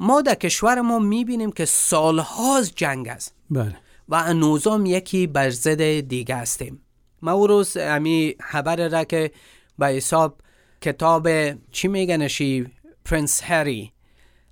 ما 0.00 0.22
در 0.22 0.34
کشور 0.34 0.80
ما 0.80 0.98
می‌بینیم 0.98 1.52
که 1.52 1.64
سالهاست 1.64 2.72
جنگ 2.76 3.08
است. 3.08 3.34
بله. 3.50 3.76
و 4.08 4.14
انوزام 4.14 4.86
یکی 4.86 5.26
بر 5.26 5.50
ضد 5.50 6.00
دیگه 6.00 6.36
هستیم. 6.36 6.80
ما 7.22 7.32
او 7.32 7.46
روز 7.46 7.76
امی 7.76 8.34
خبر 8.40 8.88
را 8.88 9.04
که 9.04 9.30
به 9.78 9.86
حساب 9.86 10.40
کتاب 10.80 11.28
چی 11.70 11.88
میگنشی 11.88 12.66
پرنس 13.04 13.42
هری. 13.44 13.92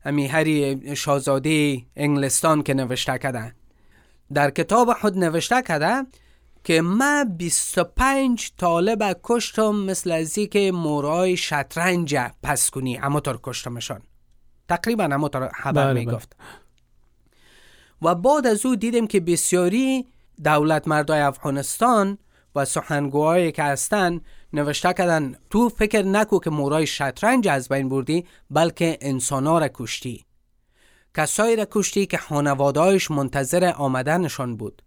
امی 0.05 0.27
هری 0.27 0.97
شاهزاده 0.97 1.83
انگلستان 1.97 2.63
که 2.63 2.75
نوشته 2.75 3.19
کرده 3.19 3.55
در 4.35 4.51
کتاب 4.51 4.93
خود 4.93 5.19
نوشته 5.19 5.63
کرده 5.63 6.07
که 6.65 6.83
ما 6.83 7.25
25 7.39 8.51
طالب 8.59 9.21
کشتم 9.25 9.75
مثل 9.75 10.11
ازی 10.11 10.47
که 10.47 10.73
مورای 10.73 11.37
شطرنج 11.37 12.17
پس 12.43 12.71
کنی. 12.71 12.99
اما 12.99 13.21
طور 13.21 13.39
کشتمشان 13.43 14.03
تقریبا 14.69 15.05
اما 15.05 15.31
خبر 15.55 15.85
بله 15.85 16.01
می‌گفت. 16.01 16.37
و 18.03 18.15
بعد 18.15 18.47
از 18.47 18.67
او 18.67 18.77
دیدیم 18.77 19.07
که 19.07 19.21
بسیاری 19.21 20.07
دولت 20.45 20.89
مردای 20.89 21.21
افغانستان 21.21 22.19
و 22.55 22.65
سخنگوهایی 22.65 23.53
که 23.53 23.63
هستن 23.63 24.21
نوشته 24.53 24.93
کردن 24.93 25.35
تو 25.51 25.69
فکر 25.69 26.03
نکو 26.03 26.39
که 26.39 26.51
مورای 26.51 26.87
شطرنج 26.87 27.49
از 27.49 27.69
بین 27.69 27.89
بردی 27.89 28.27
بلکه 28.51 28.99
انسانا 29.01 29.59
را 29.59 29.69
کشتی. 29.75 30.25
کسایی 31.17 31.57
را 31.57 31.67
کشتی 31.71 32.07
که 32.07 32.17
خانوادهایش 32.17 33.11
منتظر 33.11 33.73
آمدنشان 33.77 34.57
بود. 34.57 34.83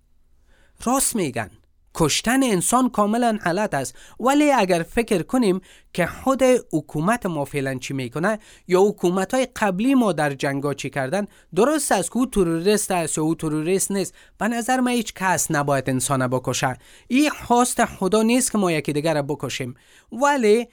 راست 0.86 1.16
میگن. 1.16 1.50
کشتن 1.96 2.44
انسان 2.44 2.90
کاملا 2.90 3.40
حالت 3.46 3.74
است. 3.74 3.96
ولی 4.20 4.52
اگر 4.52 4.84
فکر 4.84 5.22
کنیم 5.22 5.62
که 5.94 6.06
خود 6.06 6.44
حکومت 6.74 7.26
ما 7.26 7.46
فعلا 7.46 7.76
چی 7.76 7.94
می‌کنه 7.94 8.40
یا 8.68 8.82
حکومت 8.82 9.34
های 9.34 9.48
قبلی 9.56 9.96
ما 9.96 10.12
در 10.12 10.34
جنگا 10.34 10.74
چی 10.74 10.90
کردن 10.90 11.28
درست 11.56 11.92
است 11.92 12.12
که 12.12 12.18
او 12.18 12.26
تروریست 12.26 12.92
است 12.92 13.18
یا 13.18 13.24
او 13.24 13.36
تروریست 13.36 13.92
نیست. 13.92 14.14
به 14.38 14.48
نظر 14.48 14.80
من 14.80 14.92
هیچ 14.92 15.14
کس 15.14 15.52
نباید 15.52 15.90
انسان 15.90 16.28
بکشه. 16.28 16.78
این 17.08 17.30
خواست 17.30 17.86
خدا 17.86 18.22
نیست 18.22 18.52
که 18.52 18.58
ما 18.58 18.72
یکی 18.72 18.94
دیگر 18.94 19.14
را 19.14 19.22
بکشیم. 19.22 19.76
ولی 20.12 20.68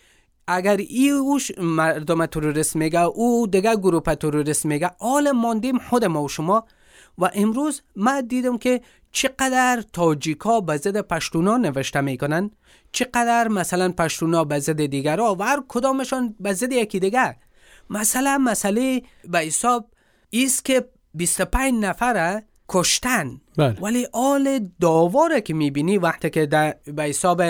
اگر 0.46 0.76
ای 0.76 1.10
اوش 1.10 1.50
مردم 1.58 2.26
تروریست 2.26 2.76
میگه 2.76 3.00
او 3.00 3.46
دیگه 3.46 3.76
گروه 3.76 4.14
تروریست 4.14 4.66
میگه 4.66 4.90
آل 4.98 5.30
ماندیم 5.30 5.78
خود 5.78 6.04
ما 6.04 6.24
و 6.24 6.28
شما 6.28 6.64
و 7.18 7.30
امروز 7.34 7.82
من 7.96 8.20
دیدم 8.20 8.58
که 8.58 8.80
چقدر 9.12 9.84
تاجیکا 9.92 10.60
به 10.60 10.76
ضد 10.76 11.00
پشتونا 11.00 11.56
نوشته 11.56 12.00
می‌کنن 12.00 12.50
چقدر 12.92 13.48
مثلا 13.48 13.92
پشتونا 13.92 14.44
به 14.44 14.58
ضد 14.58 14.86
دیگرها 14.86 15.34
و 15.34 15.42
هر 15.42 15.62
کدامشان 15.68 16.34
به 16.40 16.52
ضد 16.52 16.72
یکی 16.72 17.00
دیگر 17.00 17.36
مثلا 17.90 18.38
مسئله 18.38 19.02
به 19.24 19.38
حساب 19.38 19.90
ایست 20.30 20.64
که 20.64 20.84
25 21.14 21.74
نفره 21.84 22.44
کشتن. 22.68 23.40
بله. 23.56 23.80
ولی 23.80 24.06
آل 24.12 24.68
داواره 24.80 25.40
که 25.40 25.54
می‌بینی 25.54 25.98
وقتی 25.98 26.30
که 26.30 26.46
به 26.86 27.02
حساب 27.02 27.42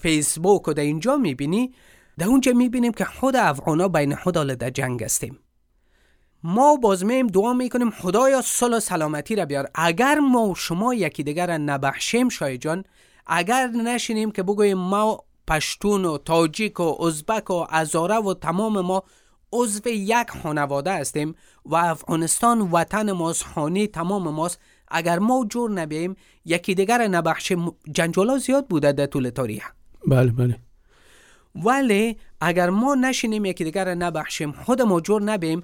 فیسبوک 0.00 0.68
و 0.68 0.72
در 0.72 0.82
اینجا 0.82 1.16
می‌بینی 1.16 1.74
در 2.18 2.26
اونجا 2.26 2.52
می‌بینیم 2.52 2.92
که 2.92 3.04
خود 3.04 3.36
افغانا 3.36 3.88
بین 3.88 4.14
خود 4.14 4.34
در 4.34 4.70
جنگ 4.70 5.04
هستیم. 5.04 5.38
ما 6.44 6.76
باز 6.76 7.04
میم 7.04 7.26
دعا 7.26 7.52
می‌کنیم 7.52 7.90
خدایا 7.90 8.42
صلح 8.42 8.76
و 8.76 8.80
سلامتی 8.80 9.36
را 9.36 9.44
بیار. 9.44 9.68
اگر 9.74 10.18
ما 10.18 10.48
و 10.48 10.54
شما 10.54 10.94
یکی 10.94 11.22
دیگر 11.22 11.46
را 11.46 11.56
نبخشیم 11.56 12.28
شای 12.28 12.58
جان 12.58 12.84
اگر 13.26 13.66
نشینیم 13.66 14.30
که 14.30 14.42
بگوییم 14.42 14.78
ما 14.78 15.24
پشتون 15.48 16.04
و 16.04 16.18
تاجیک 16.18 16.80
و 16.80 17.02
ازبک 17.02 17.50
و 17.50 17.66
ازاره 17.70 18.16
و 18.16 18.34
تمام 18.34 18.80
ما 18.80 19.02
عضو 19.52 19.88
یک 19.88 20.30
خانواده 20.42 20.92
هستیم 20.92 21.34
و 21.64 21.76
افغانستان 21.76 22.60
وطن 22.60 23.12
ماست 23.12 23.44
خانه 23.44 23.86
تمام 23.86 24.28
ماست 24.28 24.60
اگر 24.88 25.18
ما 25.18 25.46
جور 25.50 25.70
نبیم 25.70 26.16
یکی 26.44 26.74
دیگر 26.74 27.08
نبخشیم. 27.08 27.72
جنجالا 27.92 28.38
زیاد 28.38 28.66
بوده 28.66 28.92
در 28.92 29.06
طول 29.06 29.28
تاریخ. 29.28 29.72
بله 30.06 30.32
بله. 30.32 30.58
ولی 31.54 32.16
اگر 32.40 32.70
ما 32.70 32.94
نشینیم 32.94 33.44
یکی 33.44 33.64
دیگر 33.64 33.94
نبخشیم 33.94 34.52
خود 34.52 34.82
ما 34.82 35.00
جور 35.00 35.22
نبیم 35.22 35.62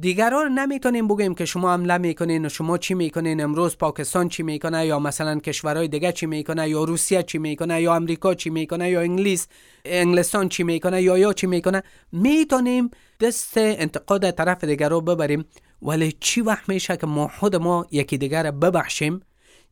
دیگران 0.00 0.58
نمی‌تونیم 0.58 1.08
بگیم 1.08 1.34
که 1.34 1.44
شما 1.44 1.72
حمله 1.72 1.98
می‌کنین 1.98 2.46
و 2.46 2.48
شما 2.48 2.78
چی 2.78 2.94
می‌کنین 2.94 3.40
امروز 3.40 3.76
پاکستان 3.78 4.28
چی 4.28 4.42
می‌کنه 4.42 4.86
یا 4.86 4.98
مثلا 4.98 5.38
کشورهای 5.38 5.88
دیگه 5.88 6.12
چی 6.12 6.26
می‌کنه 6.26 6.68
یا 6.68 6.84
روسیه 6.84 7.22
چی 7.22 7.38
می‌کنه 7.38 7.82
یا 7.82 7.94
امریکا 7.94 8.34
چی 8.34 8.50
می‌کنه 8.50 8.90
یا 8.90 9.00
انگلیس 9.00 9.48
انگلستان 9.84 10.48
چی 10.48 10.62
می‌کنه 10.62 11.02
یا 11.02 11.18
یا 11.18 11.32
چی 11.32 11.46
می‌کنه. 11.46 11.82
می‌تونیم 12.12 12.90
دست 13.20 13.52
انتقاد 13.56 14.30
طرف 14.30 14.64
دیگر 14.64 14.88
رو 14.88 15.00
ببریم 15.00 15.44
ولی 15.82 16.16
چی 16.20 16.40
وقت 16.40 16.68
میشه 16.68 16.96
که 16.96 17.06
ما 17.06 17.28
خود 17.28 17.56
ما 17.56 17.86
یکی 17.90 18.18
دیگر 18.18 18.50
ببخشیم؟ 18.50 19.20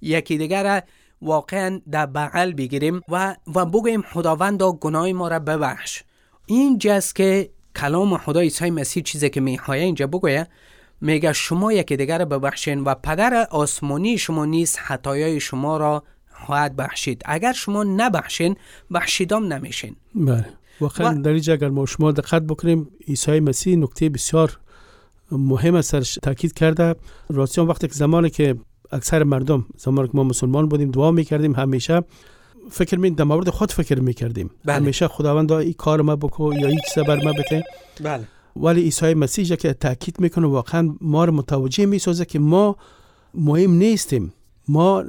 یکی 0.03 0.39
دیگر 0.39 0.83
واقعا 1.23 1.81
در 1.91 2.07
بغل 2.07 2.53
بگیریم 2.53 3.01
و 3.09 3.37
و 3.55 3.67
بگویم 3.67 4.03
خداوندا 4.03 4.73
گناه 4.73 5.13
ما 5.13 5.29
را 5.29 5.39
ببخش. 5.39 6.03
این 6.47 6.79
جست 6.79 7.17
که 7.17 7.51
کلام 7.77 8.19
خدا 8.19 8.41
عیسی 8.41 8.71
مسیح 8.71 9.03
چیزی 9.03 9.31
که 9.31 9.41
می‌خواه 9.41 9.77
اینجا 9.77 10.07
بگویه 10.07 10.47
میگه 11.01 11.33
شما 11.33 11.73
یکی 11.73 11.97
دیگر 11.97 12.25
ببخشین 12.25 12.81
و 12.81 12.95
پدر 12.95 13.47
آسمانی 13.51 14.19
شما 14.19 14.45
نیست 14.45 14.79
خطایای 14.79 15.41
شما 15.41 15.77
را 15.77 16.03
خواهد 16.33 16.77
بخشید. 16.77 17.23
اگر 17.25 17.53
شما 17.53 17.85
نبخشین 17.85 18.57
بخشیدام 18.95 19.53
نمیشین. 19.53 19.97
بله. 20.15 20.47
واقعا 20.81 21.13
در 21.15 21.31
اینجا 21.31 21.53
اگر 21.53 21.69
ما 21.69 21.87
شما 21.87 22.13
دقت 22.13 22.43
بکنیم 22.43 22.89
عیسی 23.09 23.41
مسیح 23.41 23.77
نکته 23.77 24.09
بسیار 24.09 24.59
مهم 25.33 25.75
است 25.75 26.19
تاکید 26.19 26.53
کرده. 26.53 26.95
راستی 27.29 27.61
وقتی 27.61 27.89
که 27.89 27.95
زمانی 27.95 28.31
که 28.31 28.57
اکثر 28.93 29.23
مردم 29.23 29.67
زمانی 29.77 30.09
که 30.09 30.17
ما 30.17 30.25
مسلمان 30.25 30.69
بودیم 30.69 30.91
دعا 30.91 31.11
می‌کردیم 31.11 31.55
همیشه 31.55 32.03
فکر 32.71 32.99
می 32.99 33.11
در 33.11 33.25
مورد 33.25 33.51
خود 33.51 33.73
فکر 33.73 34.01
می‌کردیم 34.01 34.51
بله. 34.65 34.77
همیشه 34.77 35.09
خداوند 35.09 35.53
این 35.53 35.73
کار 35.73 36.03
ما 36.03 36.17
بکو 36.17 36.55
یا 36.55 36.69
این 36.69 36.79
چیز 36.95 37.05
بر 37.05 37.25
ما 37.25 37.33
بته 37.33 37.65
بله. 38.03 38.25
ولی 38.57 38.83
عیسی 38.83 39.15
مسیح 39.15 39.57
که 39.57 39.73
تاکید 39.73 40.21
می‌کنه 40.21 40.47
واقعا 40.47 40.95
ما 41.01 41.25
رو 41.25 41.33
متوجه 41.33 41.87
می‌سازه 41.87 42.25
که 42.25 42.39
ما 42.39 42.77
مهم 43.35 43.71
نیستیم. 43.71 44.33
ما 44.69 45.05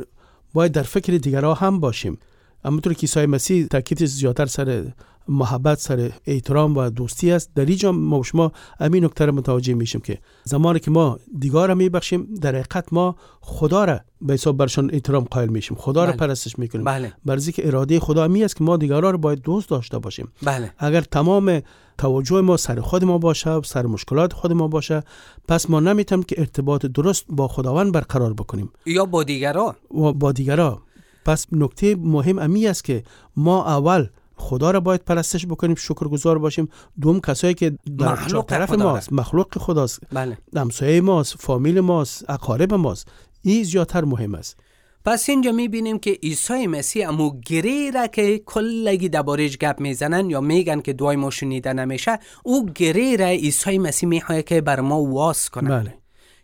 باید 0.54 0.72
در 0.72 0.84
فکر 0.84 1.14
دیگرها 1.18 1.54
هم 1.54 1.80
باشیم. 1.80 2.18
همونطور 2.66 2.94
که 2.94 3.02
عیسی 3.02 3.26
مسیح 3.26 3.66
تاکید 3.68 4.06
زیادتر 4.06 4.46
سر 4.46 4.86
محبت 5.28 5.80
سر 5.80 6.12
احترام 6.26 6.78
و 6.78 6.90
دوستی 6.90 7.32
است. 7.32 7.52
در 7.56 7.66
اینجا 7.66 7.92
ما 7.92 8.24
شما 8.24 8.52
همین 8.80 9.06
نکته 9.06 9.26
متوجه 9.26 9.74
میشیم 9.74 10.02
که 10.02 10.20
زمانی 10.44 10.80
که 10.80 10.92
ما 10.92 11.20
دیگار 11.40 11.68
را 11.68 11.76
میبخشیم 11.76 12.36
در 12.42 12.50
حقیقت 12.56 12.94
ما 12.94 13.16
خدا 13.42 13.86
را 13.86 14.00
به 14.22 14.34
حساب 14.34 14.58
برشان 14.58 14.90
احترام 14.94 15.24
قائل 15.24 15.50
میشیم. 15.50 15.78
خدا 15.78 16.06
را 16.06 16.12
بله. 16.12 16.18
پرستش 16.18 16.60
می‌کنیم. 16.60 16.86
بله. 16.86 17.14
برزی 17.26 17.52
که 17.52 17.68
اراده 17.68 18.00
خدا 18.00 18.28
می 18.28 18.44
است 18.44 18.56
که 18.56 18.64
ما 18.64 18.78
دیگران 18.78 19.12
را 19.12 19.18
باید 19.18 19.42
دوست 19.42 19.70
داشته 19.70 20.00
باشیم. 20.00 20.32
بله. 20.44 20.74
اگر 20.78 21.02
تمام 21.02 21.62
توجه 21.98 22.42
ما 22.42 22.58
سر 22.58 22.82
خود 22.82 23.04
ما 23.04 23.18
باشه 23.18 23.62
سر 23.62 23.86
مشکلات 23.86 24.34
خود 24.34 24.52
ما 24.54 24.68
باشه 24.68 25.04
پس 25.48 25.70
ما 25.70 25.80
نمی‌تونیم 25.80 26.24
که 26.24 26.40
ارتباط 26.40 26.86
درست 26.86 27.26
با 27.30 27.48
خداوند 27.48 27.92
برقرار 27.92 28.34
بکنیم. 28.34 28.70
یا 28.86 29.06
با 29.06 29.24
دیگران. 29.24 29.76
و 29.92 30.14
با 30.14 30.32
دیگران. 30.32 30.78
پس 31.26 31.48
نکته 31.52 31.96
مهم 31.96 32.40
امی 32.40 32.68
است 32.68 32.84
که 32.84 33.04
ما 33.36 33.66
اول 33.66 34.08
خدا 34.44 34.72
را 34.72 34.80
باید 34.80 35.02
پرستش 35.06 35.46
بکنیم 35.46 35.76
شکرگزار 35.76 36.38
باشیم. 36.38 36.70
دوم 37.02 37.20
کسایی 37.20 37.54
که 37.54 37.78
در 38.00 38.12
مخلوق 38.12 38.46
طرف 38.46 38.72
ماست 38.72 39.14
مخلوق 39.14 39.58
خداست. 39.58 40.00
بله. 40.14 40.38
همسایه 40.56 41.02
ماست 41.02 41.36
فامیل 41.40 41.80
ماست 41.80 42.30
اقارب 42.30 42.74
ماست. 42.74 43.08
این 43.42 43.64
زیادتر 43.64 44.04
مهم 44.04 44.36
است. 44.36 44.60
پس 45.06 45.30
اینجا 45.30 45.52
می‌بینیم 45.52 46.00
که 46.00 46.12
عیسی 46.12 46.68
مسیح 46.68 47.10
امو 47.10 47.40
گره 47.46 47.92
را 47.92 48.08
که 48.08 48.38
کلگی 48.46 49.10
دربارش 49.10 49.58
گپ 49.58 49.80
می‌زنن 49.80 50.30
یا 50.30 50.42
میگن 50.42 50.82
که 50.82 50.94
دعای 50.94 51.16
ما 51.16 51.30
شنیده 51.30 51.74
نمیشه 51.74 52.20
او 52.44 52.66
گره 52.66 53.16
را 53.16 53.26
عیسی 53.26 53.78
مسیح 53.78 54.10
می‌خواد 54.10 54.44
که 54.44 54.62
بر 54.62 54.80
ما 54.80 55.04
واس 55.04 55.50
کنه 55.50 55.70
بله. 55.70 55.94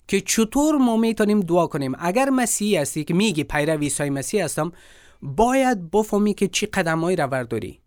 که 0.08 0.22
چطور 0.22 0.76
ما 0.78 0.98
می‌تونیم 0.98 1.40
دعا 1.40 1.68
کنیم؟ 1.68 1.96
اگر 2.00 2.30
مسیحی 2.30 2.78
هستی 2.78 3.04
که 3.04 3.14
میگی 3.14 3.44
پیرو 3.44 3.80
عیسی 3.80 4.10
مسیح 4.10 4.44
هستم 4.44 4.72
باید 5.22 5.92
بفهمی 5.92 6.34
که 6.34 6.48
چی 6.48 6.66
قدمایی 6.66 7.16
را 7.16 7.28
برداری 7.28 7.80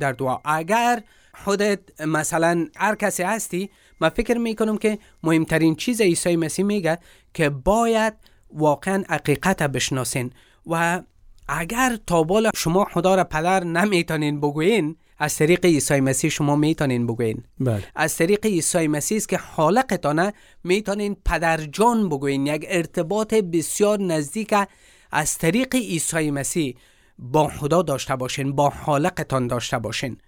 در 0.00 0.12
دعا. 0.12 0.38
اگر 0.44 1.02
خودت 1.44 1.80
مثلا 2.06 2.66
هر 2.76 2.94
کسی 2.94 3.22
هستی 3.22 3.70
من 4.00 4.08
فکر 4.08 4.38
می‌کنم 4.38 4.78
که 4.78 4.98
مهمترین 5.22 5.74
چیز 5.74 6.00
عیسی 6.00 6.36
مسیح 6.36 6.64
میگه 6.64 6.98
که 7.34 7.50
باید 7.50 8.14
واقعا 8.54 9.04
حقیقت 9.08 9.62
بشناسین 9.62 10.32
و 10.66 11.02
اگر 11.48 11.98
تا 12.06 12.22
بالا 12.22 12.50
شما 12.56 12.84
خدا 12.84 13.14
را 13.14 13.24
پدر 13.24 13.64
نمی‌تونین 13.64 14.40
بگوین 14.40 14.96
از 15.18 15.36
طریق 15.36 15.64
عیسی 15.64 16.00
مسیح 16.00 16.30
شما 16.30 16.56
می‌تونین 16.56 17.06
بگوین 17.06 17.42
بله. 17.60 17.84
از 17.94 18.16
طریق 18.16 18.46
عیسی 18.46 18.88
مسیح 18.88 19.16
است 19.16 19.28
که 19.28 19.38
خالقتانه 19.38 20.32
می‌تونین 20.64 21.16
پدر 21.24 21.56
جان 21.56 22.08
بگوین 22.08 22.46
یک 22.46 22.66
ارتباط 22.68 23.34
بسیار 23.34 24.00
نزدیک 24.00 24.54
از 25.12 25.38
طریق 25.38 25.74
عیسی 25.74 26.30
مسیح 26.30 26.76
با 27.18 27.48
خدا 27.48 27.82
داشته 27.82 28.16
باشین 28.16 28.52
با 28.52 28.70
خالقتان 28.70 29.46
داشته 29.46 29.78
باشین. 29.78 30.18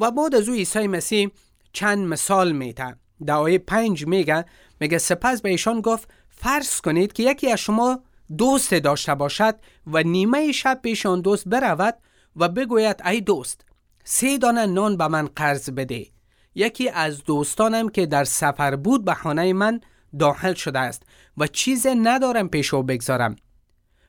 و 0.00 0.10
بعد 0.10 0.34
از 0.34 0.48
او 0.48 0.54
عیسی 0.54 0.86
مسیح 0.86 1.30
چند 1.72 1.98
مثال 1.98 2.52
میته 2.52 2.96
در 3.26 3.34
آیه 3.34 3.58
پنج 3.58 4.06
میگه 4.06 4.44
میگه 4.80 4.98
سپس 4.98 5.42
به 5.42 5.48
ایشان 5.48 5.80
گفت 5.80 6.08
فرض 6.28 6.80
کنید 6.80 7.12
که 7.12 7.22
یکی 7.22 7.50
از 7.50 7.58
شما 7.58 8.00
دوست 8.38 8.74
داشته 8.74 9.14
باشد 9.14 9.54
و 9.86 10.02
نیمه 10.02 10.52
شب 10.52 10.80
پیش 10.82 11.06
آن 11.06 11.20
دوست 11.20 11.48
برود 11.48 11.94
و 12.36 12.48
بگوید 12.48 13.02
ای 13.04 13.20
دوست 13.20 13.64
سه 14.04 14.38
دانه 14.38 14.66
نان 14.66 14.96
به 14.96 15.08
من 15.08 15.26
قرض 15.26 15.70
بده. 15.70 16.06
یکی 16.54 16.88
از 16.88 17.24
دوستانم 17.24 17.88
که 17.88 18.06
در 18.06 18.24
سفر 18.24 18.76
بود 18.76 19.04
به 19.04 19.14
خانه 19.14 19.52
من 19.52 19.80
داخل 20.18 20.54
شده 20.54 20.78
است 20.78 21.02
و 21.38 21.46
چیز 21.46 21.86
ندارم 21.86 22.48
پیش 22.48 22.74
او 22.74 22.82
بگذارم. 22.82 23.36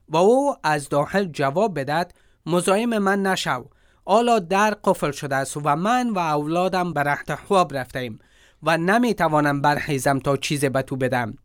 و 0.10 0.18
او 0.18 0.56
از 0.64 0.90
داخل 0.90 1.26
جواب 1.26 1.80
بدهد 1.80 2.14
مزاحم 2.46 2.98
من 2.98 3.22
نشو 3.24 3.66
حالا 4.06 4.40
در 4.40 4.74
قفل 4.84 5.12
شده 5.12 5.36
است 5.36 5.58
و 5.58 5.76
من 5.76 6.10
و 6.10 6.20
اولادم 6.20 6.94
به 6.94 7.04
رخت 7.04 7.36
خواب 7.36 7.78
رفتیم 7.78 8.20
و 8.64 8.78
نمی‌توانم 8.78 9.62
برخیزم 9.62 10.20
تا 10.20 10.38
چیز 10.38 10.66
به 10.66 10.82
تو 10.82 10.96
بدم 10.96 11.38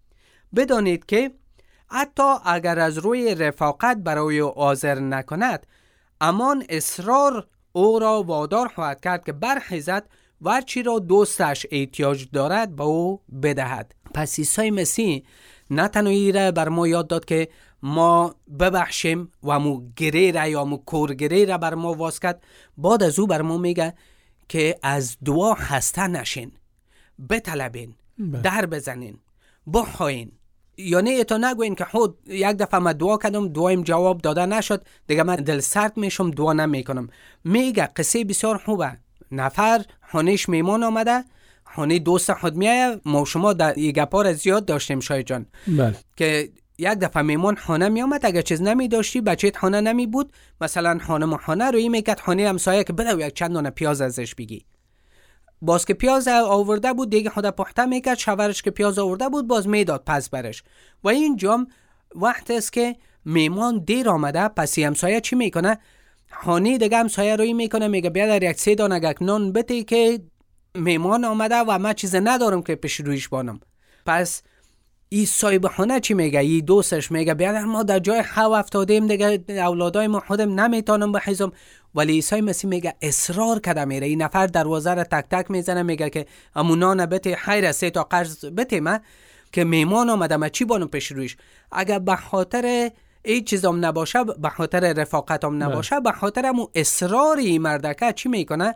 بدانید 0.57 1.07
که 1.07 1.31
حتی 1.91 2.35
اگر 2.45 2.79
از 2.79 2.99
روی 2.99 3.35
رفاقت 3.35 3.97
برای 3.97 4.39
او 4.39 4.55
حاضر 4.55 4.99
نکند 4.99 5.67
امان 6.21 6.65
اصرار 6.69 7.47
او 7.73 7.99
را 7.99 8.23
وادار 8.23 8.69
خواهد 8.69 9.01
کرد 9.01 9.25
که 9.25 9.33
برخیزد 9.33 10.09
و 10.43 10.61
چی 10.61 10.83
را 10.83 10.99
دوستش 10.99 11.67
احتیاج 11.71 12.27
دارد 12.33 12.77
به 12.77 12.83
او 12.83 13.21
بدهد. 13.43 13.95
پس 14.15 14.39
عیسی 14.39 14.71
مسیح 14.71 15.25
نه 15.71 15.89
تنهایی 15.89 16.33
را 16.33 16.51
بر 16.51 16.69
ما 16.69 16.89
یاد 16.89 17.07
داد 17.07 17.25
که 17.25 17.49
ما 17.83 18.35
ببخشیم 18.61 19.33
و 19.43 19.59
مو 19.59 19.83
گره 19.97 20.31
را 20.31 20.47
یا 20.49 20.65
مو 20.65 20.77
کورگره 20.77 21.45
را 21.45 21.59
بر 21.59 21.75
ما 21.75 21.95
واس 21.95 22.19
کرد. 22.19 22.43
بعد 22.79 23.03
از 23.03 23.19
او 23.19 23.27
بر 23.27 23.43
ما 23.43 23.59
میگه 23.59 23.95
که 24.49 24.79
از 24.83 25.17
دعا 25.25 25.55
خسته 25.55 26.07
نشین 26.07 26.53
بطلبین 27.31 27.95
در 28.43 28.67
بزنین 28.67 29.19
بخواین. 29.75 30.33
یا 30.77 31.01
نه 31.01 31.25
تا 31.25 31.37
نگوین 31.37 31.75
که 31.75 31.85
خود 31.85 32.19
یک 32.27 32.47
دفعه 32.47 32.81
من 32.81 32.93
دعا 32.93 33.17
کردم 33.17 33.49
دعایم 33.49 33.83
جواب 33.83 34.21
داده 34.21 34.47
نشد. 34.47 34.87
دیگه 35.07 35.23
من 35.23 35.37
دل 35.37 35.61
سرد 35.61 35.97
میشم 35.97 36.31
دعا 36.31 36.53
نمی‌کنم. 36.53 37.09
میگه 37.45 37.87
قصه 37.87 38.25
بسیار 38.25 38.59
خوبه. 38.59 38.97
نفر 39.33 39.85
خانهش 40.13 40.49
میمان 40.49 40.83
آمده. 40.83 41.25
خانه 41.65 41.99
دوست 41.99 42.33
خود 42.33 42.57
میایه 42.57 43.01
ما 43.05 43.25
شما 43.25 43.53
در 43.53 43.79
یه 43.79 43.93
گپا 43.93 44.23
را 44.23 44.33
زیاد 44.33 44.65
داشتیم 44.65 45.01
شاید 45.01 45.27
جان. 45.27 45.47
بله. 45.67 45.97
که 46.17 46.53
یک 46.79 46.99
دفعه 46.99 47.23
میمان 47.23 47.57
خانه 47.57 47.89
می 47.89 48.03
آمد 48.03 48.27
اگر 48.27 48.43
چیز 48.43 48.63
نمی 48.63 48.89
داشتی 48.89 49.23
خانه 49.61 49.81
نمی 49.81 50.07
بود 50.07 50.33
مثلا 50.61 50.99
خانم 50.99 51.37
خانه 51.37 51.71
روی 51.71 51.89
می‌کرد 51.89 52.21
خانه 52.21 52.49
همسایه 52.49 52.85
که 52.85 52.93
بده 52.93 53.27
یک 53.27 53.35
چند 53.35 53.53
دانه 53.53 53.71
پیاز 53.71 54.01
ازش 54.01 54.35
بگی. 54.35 54.65
باز 55.63 55.85
که 55.85 55.95
پیاز 55.95 56.29
آورده 56.29 56.93
بود 56.93 57.11
دیگه 57.11 57.31
خدا 57.31 57.51
پخته 57.51 57.85
می‌کرد. 57.85 58.19
شورش 58.19 58.63
که 58.63 58.71
پیاز 58.71 58.99
آورده 58.99 59.29
بود 59.29 59.47
باز 59.47 59.69
می‌داد 59.69 60.03
پس 60.07 60.31
برش. 60.31 60.63
و 61.05 61.09
اینجا 61.09 61.67
وقت 62.15 62.51
است 62.51 62.73
که 62.73 62.97
میمان 63.25 63.79
دیر 63.79 64.09
آمده. 64.09 64.49
پس 64.49 64.79
این 64.79 64.87
همسایه 64.87 65.21
چی 65.21 65.37
می‌کنه؟ 65.37 65.79
خانه 66.31 66.79
دیگه 66.79 66.97
همسایه 66.97 67.37
روی 67.37 67.53
می‌کنه. 67.53 67.89
میگه 67.89 68.11
بیا 68.11 68.27
در 68.27 68.51
یک 68.51 68.61
سه 68.61 68.75
دانه 68.75 69.15
نان 69.21 69.53
بتی 69.53 69.85
که 69.85 70.21
میمان 70.75 71.25
آمده 71.25 71.57
و 71.57 71.79
من 71.79 71.93
چیز 71.93 72.15
ندارم 72.15 72.63
که 72.63 72.75
پیش 72.75 72.95
رویش 72.95 73.29
بانم. 73.29 73.61
پس 74.07 74.43
ای 75.15 75.27
صاحب 75.27 75.67
خانه 75.67 76.01
چی 76.01 76.15
میگه؟ 76.15 76.41
ای 76.41 76.61
دوستش 76.61 77.11
میگه 77.11 77.35
بیا 77.35 77.67
ما 77.67 77.83
در 77.83 77.99
جای 77.99 78.23
خو 78.23 78.51
افتادیم 78.51 79.07
دیگه 79.07 79.45
اولادای 79.49 80.07
ما 80.07 80.21
خودم 80.21 80.61
نمی‌تونم 80.61 81.13
بخیزم 81.13 81.53
ولی 81.95 82.13
عیسی 82.13 82.41
مسیح 82.41 82.71
میگه 82.71 82.95
اصرار 83.03 83.59
کرده 83.61 83.85
میره. 83.85 84.07
این 84.07 84.23
نفر 84.23 84.47
دروازه 84.47 84.95
را 84.95 85.05
تک 85.05 85.25
تک 85.31 85.51
می‌زنه 85.51 85.83
میگه 85.83 86.11
که 86.11 86.27
امونان 86.57 87.07
بته 87.07 87.37
خیر 87.37 87.73
سه 87.73 87.91
تا 87.91 88.03
قرض 88.03 88.45
بته 88.45 88.81
ما 88.81 88.99
که 89.53 89.65
میمان 89.65 90.11
آمده 90.11 90.37
ما 90.37 90.49
چی 90.49 90.65
بانم 90.65 90.89
پیش 90.89 91.07
رویش؟ 91.07 91.37
اگر 91.73 91.99
به 91.99 92.17
خاطر 92.17 92.91
ای 93.25 93.41
چیزام 93.41 93.85
نباشه 93.85 94.25
به 94.25 94.49
خاطر 94.49 94.93
رفاقتم 94.93 95.63
نباشه 95.63 96.01
به 96.01 96.13
خاطر 96.13 96.47
امو 96.47 96.67
اصرار 96.75 97.37
این 97.37 97.63
مردکه 97.63 98.13
چی 98.13 98.29
می‌کنه؟ 98.29 98.75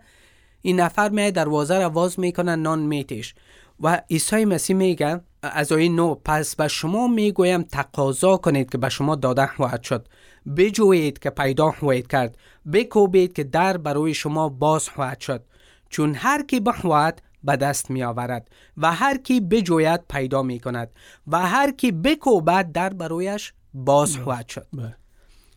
این 0.63 0.81
نفر 0.81 1.09
می 1.09 1.31
دروازه 1.31 1.79
را 1.79 1.91
واز 1.91 2.21
می‌کنه 2.21 2.57
نان 2.57 2.79
میتیش. 2.79 3.35
و 3.81 4.03
عیسی 4.11 4.45
مسیح 4.45 4.77
میگه 4.77 5.21
از 5.43 5.73
آیه 5.73 5.89
نو 5.89 6.15
پس 6.15 6.57
به 6.57 6.69
شما 6.69 7.09
می‌گویم 7.09 7.63
تقاضا 7.63 8.37
کنید 8.37 8.71
که 8.71 8.79
به 8.79 8.89
شما 8.89 9.15
داده 9.15 9.47
خواهد 9.47 9.83
شد. 9.83 10.09
بجویید 10.57 11.19
که 11.19 11.31
پیدا 11.31 11.71
خواهید 11.71 12.07
کرد. 12.07 12.39
بکوبید 12.73 13.33
که 13.33 13.45
در 13.45 13.77
برای 13.77 14.15
شما 14.15 14.49
باز 14.49 14.89
خواهد 14.89 15.21
شد. 15.21 15.45
چون 15.89 16.15
هر 16.15 16.43
کی 16.43 16.61
بخواهد 16.61 17.23
به 17.45 17.57
دست 17.57 17.91
می 17.91 18.03
آورد 18.03 18.49
و 18.77 18.93
هر 18.93 19.17
کی 19.17 19.41
بجوید 19.41 20.01
پیدا 20.09 20.43
می 20.43 20.61
کند 20.61 20.91
و 21.27 21.47
هر 21.47 21.71
کی 21.71 21.93
بکوبد 21.93 22.73
در 22.73 22.89
برایش 22.89 23.53
باز 23.75 24.17
خواهد 24.17 24.49
شد. 24.49 24.67
بله. 24.73 24.97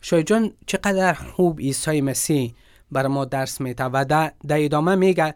شاید 0.02 0.28
جان 0.28 0.52
چقدر 0.66 1.14
خوب 1.14 1.60
عیسی 1.60 2.02
مسیح 2.02 2.54
بر 2.92 3.08
ما 3.08 3.26
درس 3.26 3.62
میده 3.62 3.84
و 3.84 4.06
در 4.48 4.64
ادامه 4.64 4.96
میگه 4.96 5.36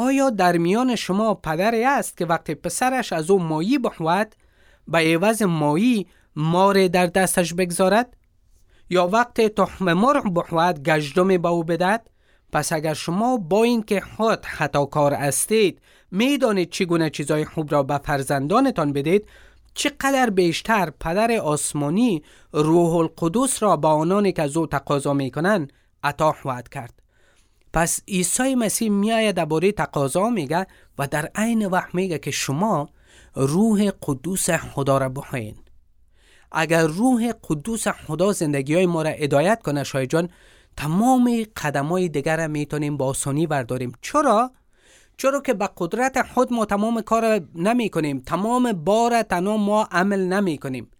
آیا 0.00 0.30
در 0.30 0.56
میان 0.56 0.96
شما 0.96 1.34
پدری 1.34 1.84
است 1.84 2.16
که 2.16 2.26
وقتی 2.26 2.54
پسرش 2.54 3.12
از 3.12 3.30
او 3.30 3.38
مایی 3.38 3.78
بخواد 3.78 4.34
به 4.88 4.98
عوض 4.98 5.42
مایی 5.42 6.06
مار 6.36 6.88
در 6.88 7.06
دستش 7.06 7.54
بگذارد؟ 7.54 8.16
یا 8.90 9.06
وقتی 9.06 9.48
تخم 9.48 9.92
مرغ 9.92 10.34
بخواد 10.34 10.82
گژدم 10.82 11.38
به 11.38 11.48
او 11.48 11.64
بدهد؟ 11.64 12.10
پس 12.52 12.72
اگر 12.72 12.94
شما 12.94 13.36
با 13.36 13.62
اینکه 13.62 14.00
خود 14.00 14.46
خطاکار 14.46 15.14
هستید 15.14 15.80
می‌دانید 16.10 16.70
چگونه 16.70 17.10
چیزای 17.10 17.44
خوب 17.44 17.72
را 17.72 17.82
به 17.82 17.98
فرزندانتان 17.98 18.92
بدید 18.92 19.28
چقدر 19.74 20.30
بیشتر 20.30 20.90
پدر 21.00 21.32
آسمانی 21.32 22.22
روح 22.52 22.94
القدس 22.96 23.62
را 23.62 23.76
به 23.76 23.88
آنانی 23.88 24.32
که 24.32 24.42
از 24.42 24.56
او 24.56 24.66
تقاضا 24.66 25.14
می‌کنند 25.14 25.72
عطا 26.02 26.32
خواهد 26.32 26.68
کرد. 26.68 27.07
پس 27.72 28.00
عیسی 28.08 28.54
مسیح 28.54 28.90
میآید 28.90 29.34
درباره 29.34 29.72
تقاضا 29.72 30.30
میگه 30.30 30.66
و 30.98 31.06
در 31.06 31.30
عین 31.34 31.66
وقت 31.66 31.94
میگه 31.94 32.18
که 32.18 32.30
شما 32.30 32.88
روح 33.34 33.90
قدوس 34.02 34.50
خدا 34.50 34.98
را 34.98 35.08
بخواین 35.08 35.56
اگر 36.52 36.86
روح 36.86 37.32
قدوس 37.48 37.88
خدا 37.88 38.32
زندگی 38.32 38.74
های 38.74 38.86
ما 38.86 39.02
را 39.02 39.10
ادایت 39.10 39.62
کنه 39.62 39.84
شای 39.84 40.06
جان 40.06 40.28
تمام 40.76 41.44
قدم 41.56 41.86
های 41.86 42.08
دیگر 42.08 42.36
را 42.36 42.48
می‌تونیم 42.48 42.96
با 42.96 43.06
آسانی 43.06 43.46
برداریم. 43.46 43.92
چرا؟ 44.00 44.52
چرا 45.16 45.40
که 45.40 45.54
به 45.54 45.68
قدرت 45.76 46.22
خود 46.22 46.52
ما 46.52 46.64
تمام 46.64 47.00
کار 47.00 47.40
نمی 47.54 47.90
کنیم 47.90 48.18
تمام 48.18 48.72
بار 48.72 49.22
تنها 49.22 49.56
ما 49.56 49.88
عمل 49.90 50.20
نمی 50.20 50.58
کنیم 50.58 50.90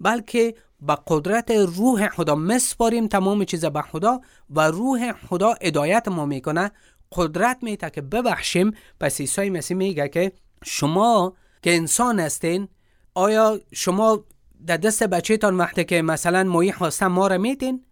بلکه 0.00 0.54
به 0.80 0.98
قدرت 1.06 1.50
روح 1.50 2.08
خدا 2.08 2.34
مسپاریم 2.34 3.08
تمام 3.08 3.44
چیز 3.44 3.64
به 3.64 3.82
خدا 3.82 4.20
و 4.50 4.60
روح 4.60 5.12
خدا 5.12 5.54
ادایت 5.60 6.08
ما 6.08 6.26
می‌کنه. 6.26 6.70
قدرت 7.12 7.58
میته 7.62 7.90
که 7.90 8.00
ببخشیم. 8.02 8.74
پس 9.00 9.20
عیسی 9.20 9.50
مسیح 9.50 9.76
میگه 9.76 10.08
که 10.08 10.32
شما 10.64 11.32
که 11.62 11.76
انسان 11.76 12.20
هستین 12.20 12.68
آیا 13.14 13.60
شما 13.72 14.24
در 14.66 14.76
دست 14.76 15.02
بچهتان 15.02 15.56
وقتی 15.56 15.84
که 15.84 16.02
مثلا 16.02 16.44
مایی 16.44 16.72
خواستن 16.72 17.06
ما 17.06 17.26
را 17.26 17.38
میتین 17.38 17.84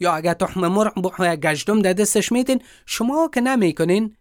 یا 0.00 0.12
اگر 0.12 0.34
تخم 0.34 0.68
مرغ 0.68 0.92
بخواه 1.04 1.36
گشتم 1.36 1.82
در 1.82 1.92
دستش 1.92 2.32
میتین 2.32 2.62
شما 2.86 3.30
که 3.34 3.40
نمی‌کنین؟ 3.40 4.16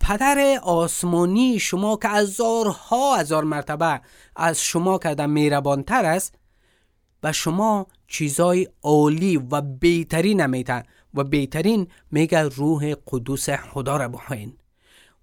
پدر 0.00 0.58
آسمانی 0.62 1.58
شما 1.58 1.96
که 1.96 2.08
هزارها 2.08 3.16
هزار 3.16 3.44
مرتبه 3.44 4.00
از 4.36 4.62
شما 4.62 4.98
کردن 4.98 5.30
میربانتر 5.30 6.04
است 6.04 6.34
و 7.22 7.32
شما 7.32 7.86
چیزای 8.06 8.68
عالی 8.82 9.36
و 9.36 9.60
بهترین 9.60 10.40
نمیتن 10.40 10.82
و 11.14 11.24
بهترین 11.24 11.86
میگه 12.10 12.42
روح 12.42 12.94
قدوس 13.06 13.50
خدا 13.50 13.96
را 13.96 14.08
بخواین. 14.08 14.56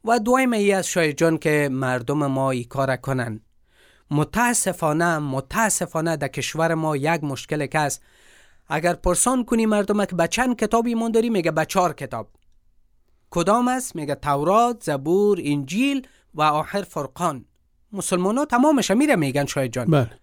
و 0.05 0.19
دویم 0.19 0.53
ای 0.53 0.71
از 0.71 0.87
شاید 0.87 1.17
جان 1.17 1.37
که 1.37 1.69
مردم 1.71 2.25
ما 2.25 2.51
ای 2.51 2.63
کار 2.63 2.95
کنن. 2.95 3.41
متاسفانه 4.11 5.17
متاسفانه 5.17 6.17
در 6.17 6.27
کشور 6.27 6.73
ما 6.73 6.97
یک 6.97 7.23
مشکل 7.23 7.65
که 7.65 7.89
اگر 8.67 8.93
پرسان 8.93 9.45
کنی 9.45 9.65
مردم 9.65 10.05
که 10.05 10.15
به 10.15 10.27
چند 10.27 10.59
کتاب 10.59 10.87
ایمان 10.87 11.11
داری 11.11 11.29
میگه 11.29 11.51
به 11.51 11.65
چهار 11.65 11.93
کتاب. 11.93 12.29
کدام 13.29 13.67
است؟ 13.67 13.95
میگه 13.95 14.15
تورات 14.15 14.83
زبور 14.83 15.39
انجیل 15.43 16.07
و 16.33 16.41
آخر 16.41 16.81
فرقان. 16.81 17.45
مسلمان 17.91 18.37
ها 18.37 18.45
تمامش 18.45 18.91
میره 18.91 19.15
میگن 19.15 19.45
شاید 19.45 19.73
جان. 19.73 19.85
بله. 19.85 20.19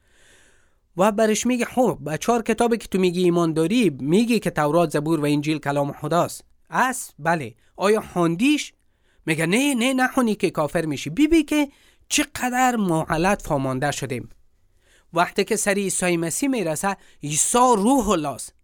و 0.96 1.12
برش 1.12 1.46
میگه 1.46 1.64
خب 1.64 1.98
به 2.00 2.18
چهار 2.18 2.42
کتابی 2.42 2.76
که 2.76 2.88
تو 2.88 2.98
میگی 2.98 3.22
ایمان 3.22 3.52
داری 3.52 3.90
میگی 3.90 4.38
که 4.38 4.50
تورات 4.50 4.90
زبور 4.90 5.20
و 5.20 5.24
انجیل 5.24 5.58
کلام 5.58 5.92
خداست. 5.92 6.44
است 6.70 7.14
بله. 7.18 7.54
آیا 7.76 8.00
خوندیش 8.00 8.72
میگه 9.26 9.46
نه 9.46 9.74
نه 9.74 9.94
نخونی 9.94 10.34
که 10.34 10.50
کافر 10.50 10.84
میشی. 10.84 11.10
بی 11.10 11.28
بی 11.28 11.42
که 11.42 11.68
چقدر 12.08 12.76
معلت 12.76 13.42
فامانده 13.42 13.90
شدیم. 13.90 14.28
وقتی 15.12 15.44
که 15.44 15.56
سری 15.56 15.82
عیسی 15.82 16.16
مسیح 16.16 16.48
می‌رسه 16.48 16.96
عیسی 17.22 17.58
روح 17.76 18.08
الله 18.08 18.28
است 18.28 18.54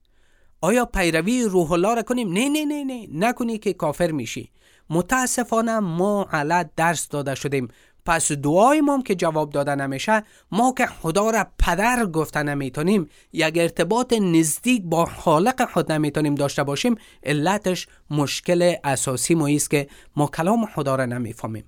آیا 0.60 0.84
پیروی 0.84 1.44
روح 1.44 1.72
الله 1.72 1.94
را 1.94 2.02
کنیم؟ 2.02 2.32
نه 2.32 2.48
نه 2.48 2.64
نه 2.64 2.84
نه 2.84 3.08
نکنی 3.12 3.58
که 3.58 3.72
کافر 3.72 4.10
میشی. 4.10 4.50
متاسفانه 4.90 5.78
ما 5.78 6.28
علت 6.32 6.70
درس 6.76 7.08
داده 7.08 7.34
شدیم. 7.34 7.68
پس 8.06 8.32
دعای 8.32 8.80
ما 8.80 9.02
که 9.02 9.14
جواب 9.14 9.50
داده 9.50 9.74
نمیشه 9.74 10.22
ما 10.52 10.74
که 10.78 10.86
خدا 10.86 11.30
را 11.30 11.46
پدر 11.58 12.06
گفته 12.06 12.42
نمی‌تونیم 12.42 13.08
یک 13.32 13.58
ارتباط 13.58 14.12
نزدیک 14.12 14.82
با 14.84 15.06
خالق 15.06 15.70
خود 15.72 15.92
نمی‌تونیم 15.92 16.34
داشته 16.34 16.62
باشیم 16.62 16.94
علتش 17.22 17.86
مشکل 18.10 18.74
اساسی 18.84 19.34
ما 19.34 19.48
است 19.48 19.70
که 19.70 19.88
ما 20.16 20.26
کلام 20.26 20.66
خدا 20.66 20.96
را 20.96 21.06
نمی‌فهمیم. 21.06 21.64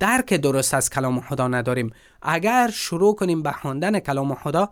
درک 0.00 0.34
درست 0.34 0.74
از 0.74 0.90
کلام 0.90 1.20
خدا 1.20 1.48
نداریم. 1.48 1.90
اگر 2.22 2.70
شروع 2.72 3.14
کنیم 3.14 3.42
به 3.42 3.52
خواندن 3.52 3.98
کلام 3.98 4.34
خدا 4.34 4.70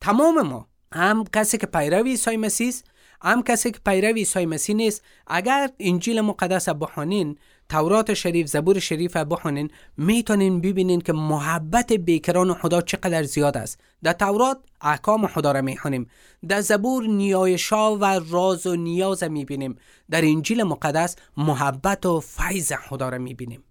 تمام 0.00 0.42
ما 0.42 0.66
هم 0.92 1.24
کسی 1.32 1.58
که 1.58 1.66
پیروی 1.66 2.10
عیسی 2.10 2.36
مسیح 2.36 2.74
هم 3.22 3.42
کسی 3.42 3.70
که 3.70 3.78
پیروی 3.86 4.18
عیسی 4.18 4.46
مسیح 4.46 4.76
نیست 4.76 5.02
اگر 5.26 5.70
انجیل 5.78 6.20
مقدس 6.20 6.68
بخوانین 6.68 7.38
تورات 7.70 8.14
شریف 8.14 8.46
زبور 8.46 8.78
شریف 8.78 9.16
بخونین 9.16 9.70
می‌تونین 9.96 10.60
ببینین 10.60 11.00
که 11.00 11.12
محبت 11.12 11.92
بیکران 11.92 12.54
خدا 12.54 12.80
چقدر 12.80 13.22
زیاد 13.22 13.56
است. 13.56 13.80
در 14.02 14.12
تورات 14.12 14.58
احکام 14.80 15.26
خدا 15.26 15.52
را 15.52 15.60
می‌خونیم. 15.60 16.06
در 16.48 16.60
زبور 16.60 17.06
نیایشا 17.06 17.96
و 17.96 18.04
راز 18.04 18.66
و 18.66 18.76
نیاز 18.76 19.24
می‌بینیم. 19.24 19.76
در 20.10 20.24
انجیل 20.24 20.62
مقدس 20.62 21.16
محبت 21.36 22.06
و 22.06 22.20
فیض 22.20 22.72
خدا 22.72 23.08
را 23.08 23.18
می‌بینیم. 23.18 23.64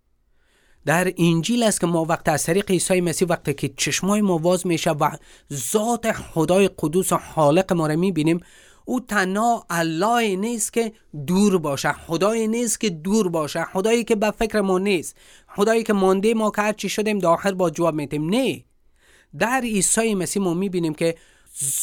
در 0.85 1.13
انجیل 1.17 1.63
است 1.63 1.81
که 1.81 1.87
ما 1.87 2.05
وقت 2.05 2.29
از 2.29 2.43
طریق 2.43 2.71
عیسی 2.71 3.01
مسیح 3.01 3.27
وقتی 3.27 3.53
که 3.53 3.69
چشمای 3.77 4.21
ما 4.21 4.37
واز 4.37 4.67
میشه 4.67 4.91
و 4.91 5.09
ذات 5.53 6.11
خدای 6.11 6.69
قدوس 6.79 7.13
و 7.13 7.17
خالق 7.17 7.73
ما 7.73 7.87
را 7.87 7.95
می‌بینیم 7.95 8.39
او 8.89 8.99
تنها 8.99 9.65
الله 9.69 10.35
نیست 10.35 10.73
که 10.73 10.91
دور 11.27 11.57
باشه 11.57 11.93
خدای 11.93 12.47
نیست 12.47 12.79
که 12.79 12.89
دور 12.89 13.29
باشه 13.29 13.63
خدایی 13.63 14.03
که 14.03 14.15
به 14.15 14.31
فکر 14.31 14.61
ما 14.61 14.79
نیست 14.79 15.15
خدایی 15.47 15.83
که 15.83 15.93
مانده 15.93 16.33
ما 16.33 16.51
که 16.51 16.73
چی 16.77 16.89
شدیم 16.89 17.19
داخل 17.19 17.53
با 17.53 17.69
جواب 17.69 17.95
میتیم 17.95 18.29
نه. 18.29 18.63
در 19.39 19.61
عیسی 19.61 20.15
مسیح 20.15 20.43
ما 20.43 20.53
می‌بینیم 20.53 20.93
که 20.93 21.15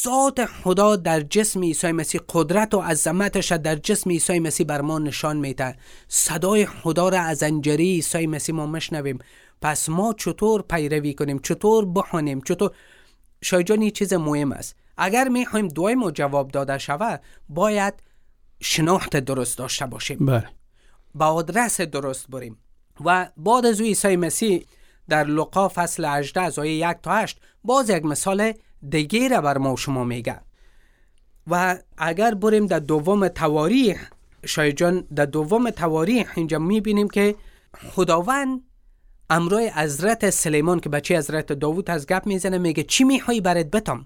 ذات 0.03 0.45
خدا 0.45 0.95
در 0.95 1.21
جسم 1.21 1.61
عیسی 1.61 1.91
مسیح 1.91 2.21
قدرت 2.29 2.73
و 2.73 2.79
عظمتش 2.79 3.51
در 3.51 3.75
جسم 3.75 4.09
عیسی 4.09 4.39
مسیح 4.39 4.65
بر 4.65 4.81
ما 4.81 4.99
نشان 4.99 5.37
میده. 5.37 5.75
صدای 6.07 6.65
خدا 6.65 7.09
را 7.09 7.19
از 7.19 7.43
انجری 7.43 7.83
عیسی 7.83 8.27
مسیح 8.27 8.55
ما 8.55 8.65
مشنویم. 8.65 9.19
پس 9.61 9.89
ما 9.89 10.13
چطور 10.17 10.61
پیروی 10.61 11.13
کنیم؟ 11.13 11.39
چطور 11.39 11.85
بخوانیم؟ 11.85 12.41
چطور 12.41 12.71
شایجان 13.41 13.89
چیز 13.89 14.13
مهم 14.13 14.51
است. 14.51 14.75
اگر 14.97 15.27
می 15.27 15.45
خواهیم 15.45 15.67
دوی 15.67 15.95
ما 15.95 16.11
جواب 16.11 16.51
داده 16.51 16.77
شود 16.77 17.21
باید 17.49 17.93
شناخت 18.59 19.17
درست 19.17 19.57
داشته 19.57 19.85
باشیم. 19.85 20.25
بله. 20.25 20.49
با 21.15 21.25
آدرس 21.25 21.81
درست 21.81 22.27
بریم. 22.29 22.57
و 23.05 23.29
بعد 23.37 23.65
از 23.65 23.81
عیسی 23.81 24.15
مسیح 24.15 24.65
در 25.09 25.23
لقا 25.23 25.69
فصل 25.69 26.05
18 26.05 26.41
از 26.41 26.59
آیه 26.59 26.89
1 26.89 26.97
تا 27.03 27.15
8 27.15 27.39
باز 27.63 27.89
یک 27.89 28.05
مثال 28.05 28.53
دیگه 28.89 29.27
را 29.27 29.41
بر 29.41 29.57
ما 29.57 29.75
شما 29.75 30.03
میگه. 30.03 30.39
و 31.47 31.77
اگر 31.97 32.33
بریم 32.33 32.65
در 32.65 32.79
دوم 32.79 33.27
تواریخ 33.27 34.09
شایجان 34.45 35.07
در 35.15 35.25
دوم 35.25 35.69
تواریخ 35.69 36.33
اینجا 36.35 36.59
می‌بینیم 36.59 37.07
که 37.07 37.35
خداوند 37.91 38.61
امروی 39.29 39.67
حضرت 39.67 40.29
سلیمان 40.29 40.79
که 40.79 40.89
بچه 40.89 41.17
حضرت 41.17 41.53
داوود 41.53 41.89
از 41.91 42.07
گپ 42.07 42.25
می‌زنه 42.25 42.57
میگه 42.57 42.83
چی 42.83 43.03
می‌خوای 43.03 43.41
برات 43.41 43.65
بتم 43.65 44.05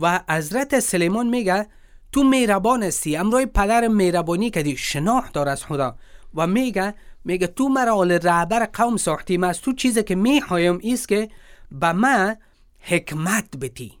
و 0.00 0.20
حضرت 0.28 0.80
سلیمان 0.80 1.28
میگه 1.28 1.66
تو 2.12 2.24
میربان 2.24 2.82
هستی 2.82 3.16
امروی 3.16 3.46
پدر 3.46 3.88
میربانی 3.88 4.50
کردی 4.50 4.76
شناخت 4.76 5.32
دار 5.32 5.48
از 5.48 5.64
خدا. 5.64 5.96
و 6.34 6.46
میگه 6.46 6.94
میگه 7.24 7.46
تو 7.46 7.68
مرا 7.68 7.94
آل 7.94 8.12
رهبر 8.12 8.68
قوم 8.72 8.96
ساختیم 8.96 9.44
از 9.44 9.60
تو 9.60 9.72
چیزی 9.72 10.02
که 10.02 10.14
می‌خوایم 10.14 10.78
ایست 10.82 11.08
که 11.08 11.28
به 11.72 11.92
من 11.92 12.36
حکمت 12.80 13.56
بتی. 13.56 13.98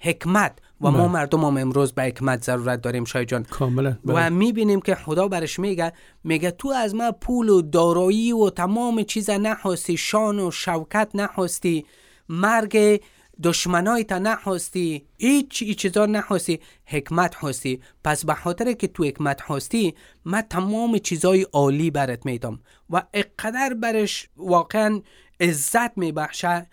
حکمت. 0.00 0.58
و 0.80 0.90
ما 0.90 1.08
مردم 1.08 1.44
هم 1.44 1.56
امروز 1.56 1.92
به 1.92 2.02
حکمت 2.02 2.44
ضرورت 2.44 2.80
داریم 2.80 3.04
شای 3.04 3.24
جان. 3.24 3.44
کاملا 3.44 3.96
و 4.04 4.30
می‌بینیم 4.30 4.80
که 4.80 4.94
خدا 4.94 5.28
برش 5.28 5.58
میگه 5.58 5.92
میگه 6.24 6.50
تو 6.50 6.68
از 6.68 6.94
ما 6.94 7.12
پول 7.12 7.48
و 7.48 7.62
دارایی 7.62 8.32
و 8.32 8.50
تمام 8.50 9.02
چیز 9.02 9.30
نخواستی 9.30 9.96
شان 9.96 10.38
و 10.38 10.50
شوکت 10.50 11.10
نخواستی 11.14 11.86
مرگ 12.28 13.00
دشمنای 13.42 14.04
تا 14.04 14.18
نخواستی 14.18 15.06
هیچ 15.18 15.62
ای 15.62 15.74
چیزا 15.74 16.06
نخواستی 16.06 16.60
حکمت 16.86 17.34
خواستی. 17.34 17.80
پس 18.04 18.24
به 18.24 18.34
خاطر 18.34 18.72
که 18.72 18.86
تو 18.86 19.04
حکمت 19.04 19.40
خواستی 19.40 19.94
من 20.24 20.40
تمام 20.40 20.98
چیزای 20.98 21.42
عالی 21.42 21.90
برات 21.90 22.26
میدم. 22.26 22.60
و 22.90 23.02
اقدر 23.14 23.74
برش 23.74 24.28
واقعا 24.36 25.00
عزت 25.40 25.98
میبخشه 25.98 26.66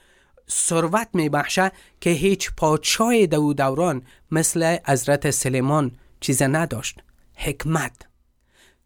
ثروت 0.51 1.07
میبخشه 1.13 1.71
که 2.01 2.09
هیچ 2.09 2.51
پادشاه 2.57 3.25
دو 3.25 3.53
دوران 3.53 4.01
مثل 4.31 4.77
حضرت 4.87 5.31
سلیمان 5.31 5.91
چیز 6.19 6.41
نداشت. 6.41 6.99
حکمت. 7.35 7.95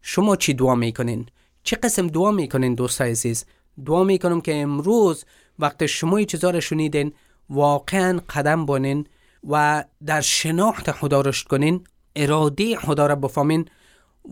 شما 0.02 0.36
چی 0.36 0.54
دعا 0.54 0.74
می‌کنین؟ 0.74 1.26
چه 1.62 1.76
قسم 1.76 2.06
دعا 2.06 2.30
می‌کنین 2.30 2.74
دوست 2.74 3.02
عزیز؟ 3.02 3.44
دعا 3.86 4.04
می‌کنم 4.04 4.40
که 4.40 4.56
امروز 4.56 5.24
وقت 5.58 5.86
شما 5.86 6.22
چیزا 6.22 6.50
رو 6.50 6.60
شنیدین 6.60 7.12
واقعا 7.50 8.20
قدم 8.28 8.66
بانین 8.66 9.06
و 9.48 9.84
در 10.06 10.20
شناخت 10.20 10.92
خدا 10.92 11.20
رشد 11.20 11.46
کنین 11.46 11.84
اراده 12.16 12.76
خدا 12.76 13.06
را 13.06 13.14
بفهمین 13.14 13.68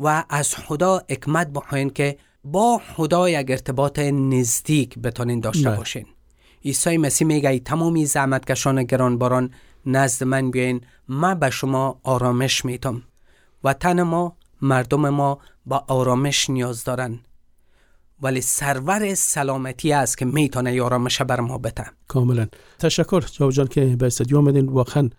و 0.00 0.24
از 0.28 0.54
خدا 0.54 1.02
حکمت 1.10 1.48
بخواین 1.48 1.90
که 1.90 2.18
با 2.44 2.80
خدا 2.96 3.28
یک 3.28 3.50
ارتباط 3.50 3.98
نزدیک 3.98 4.98
بتونین 4.98 5.40
داشته 5.40 5.70
نه. 5.70 5.76
باشین. 5.76 6.06
عیسی 6.66 6.96
مسیح 6.96 7.26
میگه 7.26 7.50
ای 7.50 7.60
تمامی 7.60 8.06
زحمتکشان 8.06 8.82
گرانباران 8.82 9.50
نزد 9.86 10.24
من 10.24 10.50
بیاین 10.50 10.80
من 11.08 11.38
به 11.38 11.50
شما 11.50 12.00
آرامش 12.02 12.64
میتم 12.64 13.02
و 13.64 13.72
تن 13.72 14.02
ما 14.02 14.36
مردم 14.62 15.08
ما 15.08 15.38
با 15.66 15.84
آرامش 15.88 16.50
نیاز 16.50 16.84
دارن. 16.84 17.18
ولی 18.22 18.40
سرور 18.40 19.14
سلامتی 19.14 19.92
است 19.92 20.18
که 20.18 20.24
می‌تونه 20.24 20.74
یارامش 20.74 21.22
بر 21.22 21.40
ما 21.40 21.58
بته 21.58 21.84
کاملا. 22.08 22.46
تشکر 22.78 23.20
جواب 23.20 23.50
جان 23.50 23.66
که 23.66 23.96
به 23.98 24.06
استودیو 24.06 24.38
آمدین 24.38 24.66
واقعا 24.66 25.10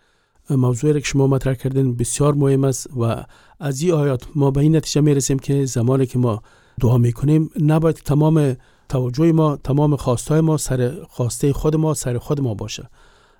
موضوعی 0.50 0.94
که 0.94 1.08
شما 1.08 1.28
مطرح 1.28 1.54
کردین 1.54 1.96
بسیار 1.96 2.34
مهم 2.34 2.64
است 2.64 2.88
و 2.98 3.24
از 3.60 3.82
این 3.82 3.94
آیات 3.94 4.24
ما 4.36 4.52
به 4.52 4.62
این 4.62 4.76
نتیجه 4.76 5.02
می‌رسیم 5.02 5.40
که 5.40 5.66
زمانی 5.66 6.06
که 6.06 6.20
ما 6.20 6.42
دعا 6.82 6.98
می‌کنیم 6.98 7.50
نباید 7.60 7.96
تمام 7.96 8.56
توجه 8.90 9.32
ما 9.32 9.56
تمام 9.56 9.96
خواستای 9.96 10.42
ما 10.42 10.58
سر 10.58 11.06
خواسته 11.10 11.54
خود 11.54 11.76
ما 11.76 11.94
سر 11.94 12.18
خود 12.18 12.42
ما 12.42 12.54
باشه. 12.54 12.90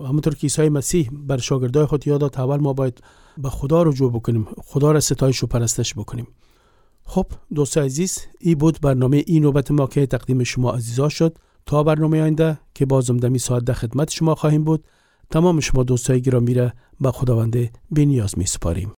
و 0.00 0.04
همونطور 0.04 0.34
که 0.34 0.40
عیسی 0.42 0.68
مسیح 0.68 1.10
بر 1.12 1.38
شاگردای 1.38 1.86
خود 1.86 2.06
یاد 2.06 2.20
داد 2.20 2.40
اول 2.40 2.56
ما 2.56 2.72
باید 2.72 3.00
به 3.38 3.50
خدا 3.50 3.82
رجوع 3.82 4.12
بکنیم 4.12 4.46
خدا 4.64 4.92
را 4.92 5.00
ستایش 5.00 5.44
و 5.44 5.46
پرستش 5.46 5.94
بکنیم. 5.94 6.26
خب 7.04 7.26
دوست 7.54 7.78
عزیز 7.78 8.18
ای 8.40 8.54
بود 8.54 8.78
برنامه 8.82 9.24
این 9.26 9.42
نوبت 9.42 9.70
ما 9.70 9.86
که 9.86 10.06
تقدیم 10.06 10.44
شما 10.44 10.72
عزیزا 10.72 11.08
شد. 11.08 11.38
تا 11.66 11.82
برنامه 11.82 12.22
آینده 12.22 12.58
که 12.74 12.86
بازم 12.86 13.16
دمی 13.16 13.38
ساعت 13.38 13.64
ده 13.64 13.72
خدمت 13.72 14.10
شما 14.10 14.34
خواهیم 14.34 14.64
بود 14.64 14.84
تمام 15.30 15.60
شما 15.60 15.82
دوستای 15.82 16.22
گرامی 16.22 16.54
را 16.54 16.72
به 17.00 17.10
خداوند 17.10 17.78
بنیاز 17.90 18.38
می 18.38 18.46
سپاریم. 18.46 18.92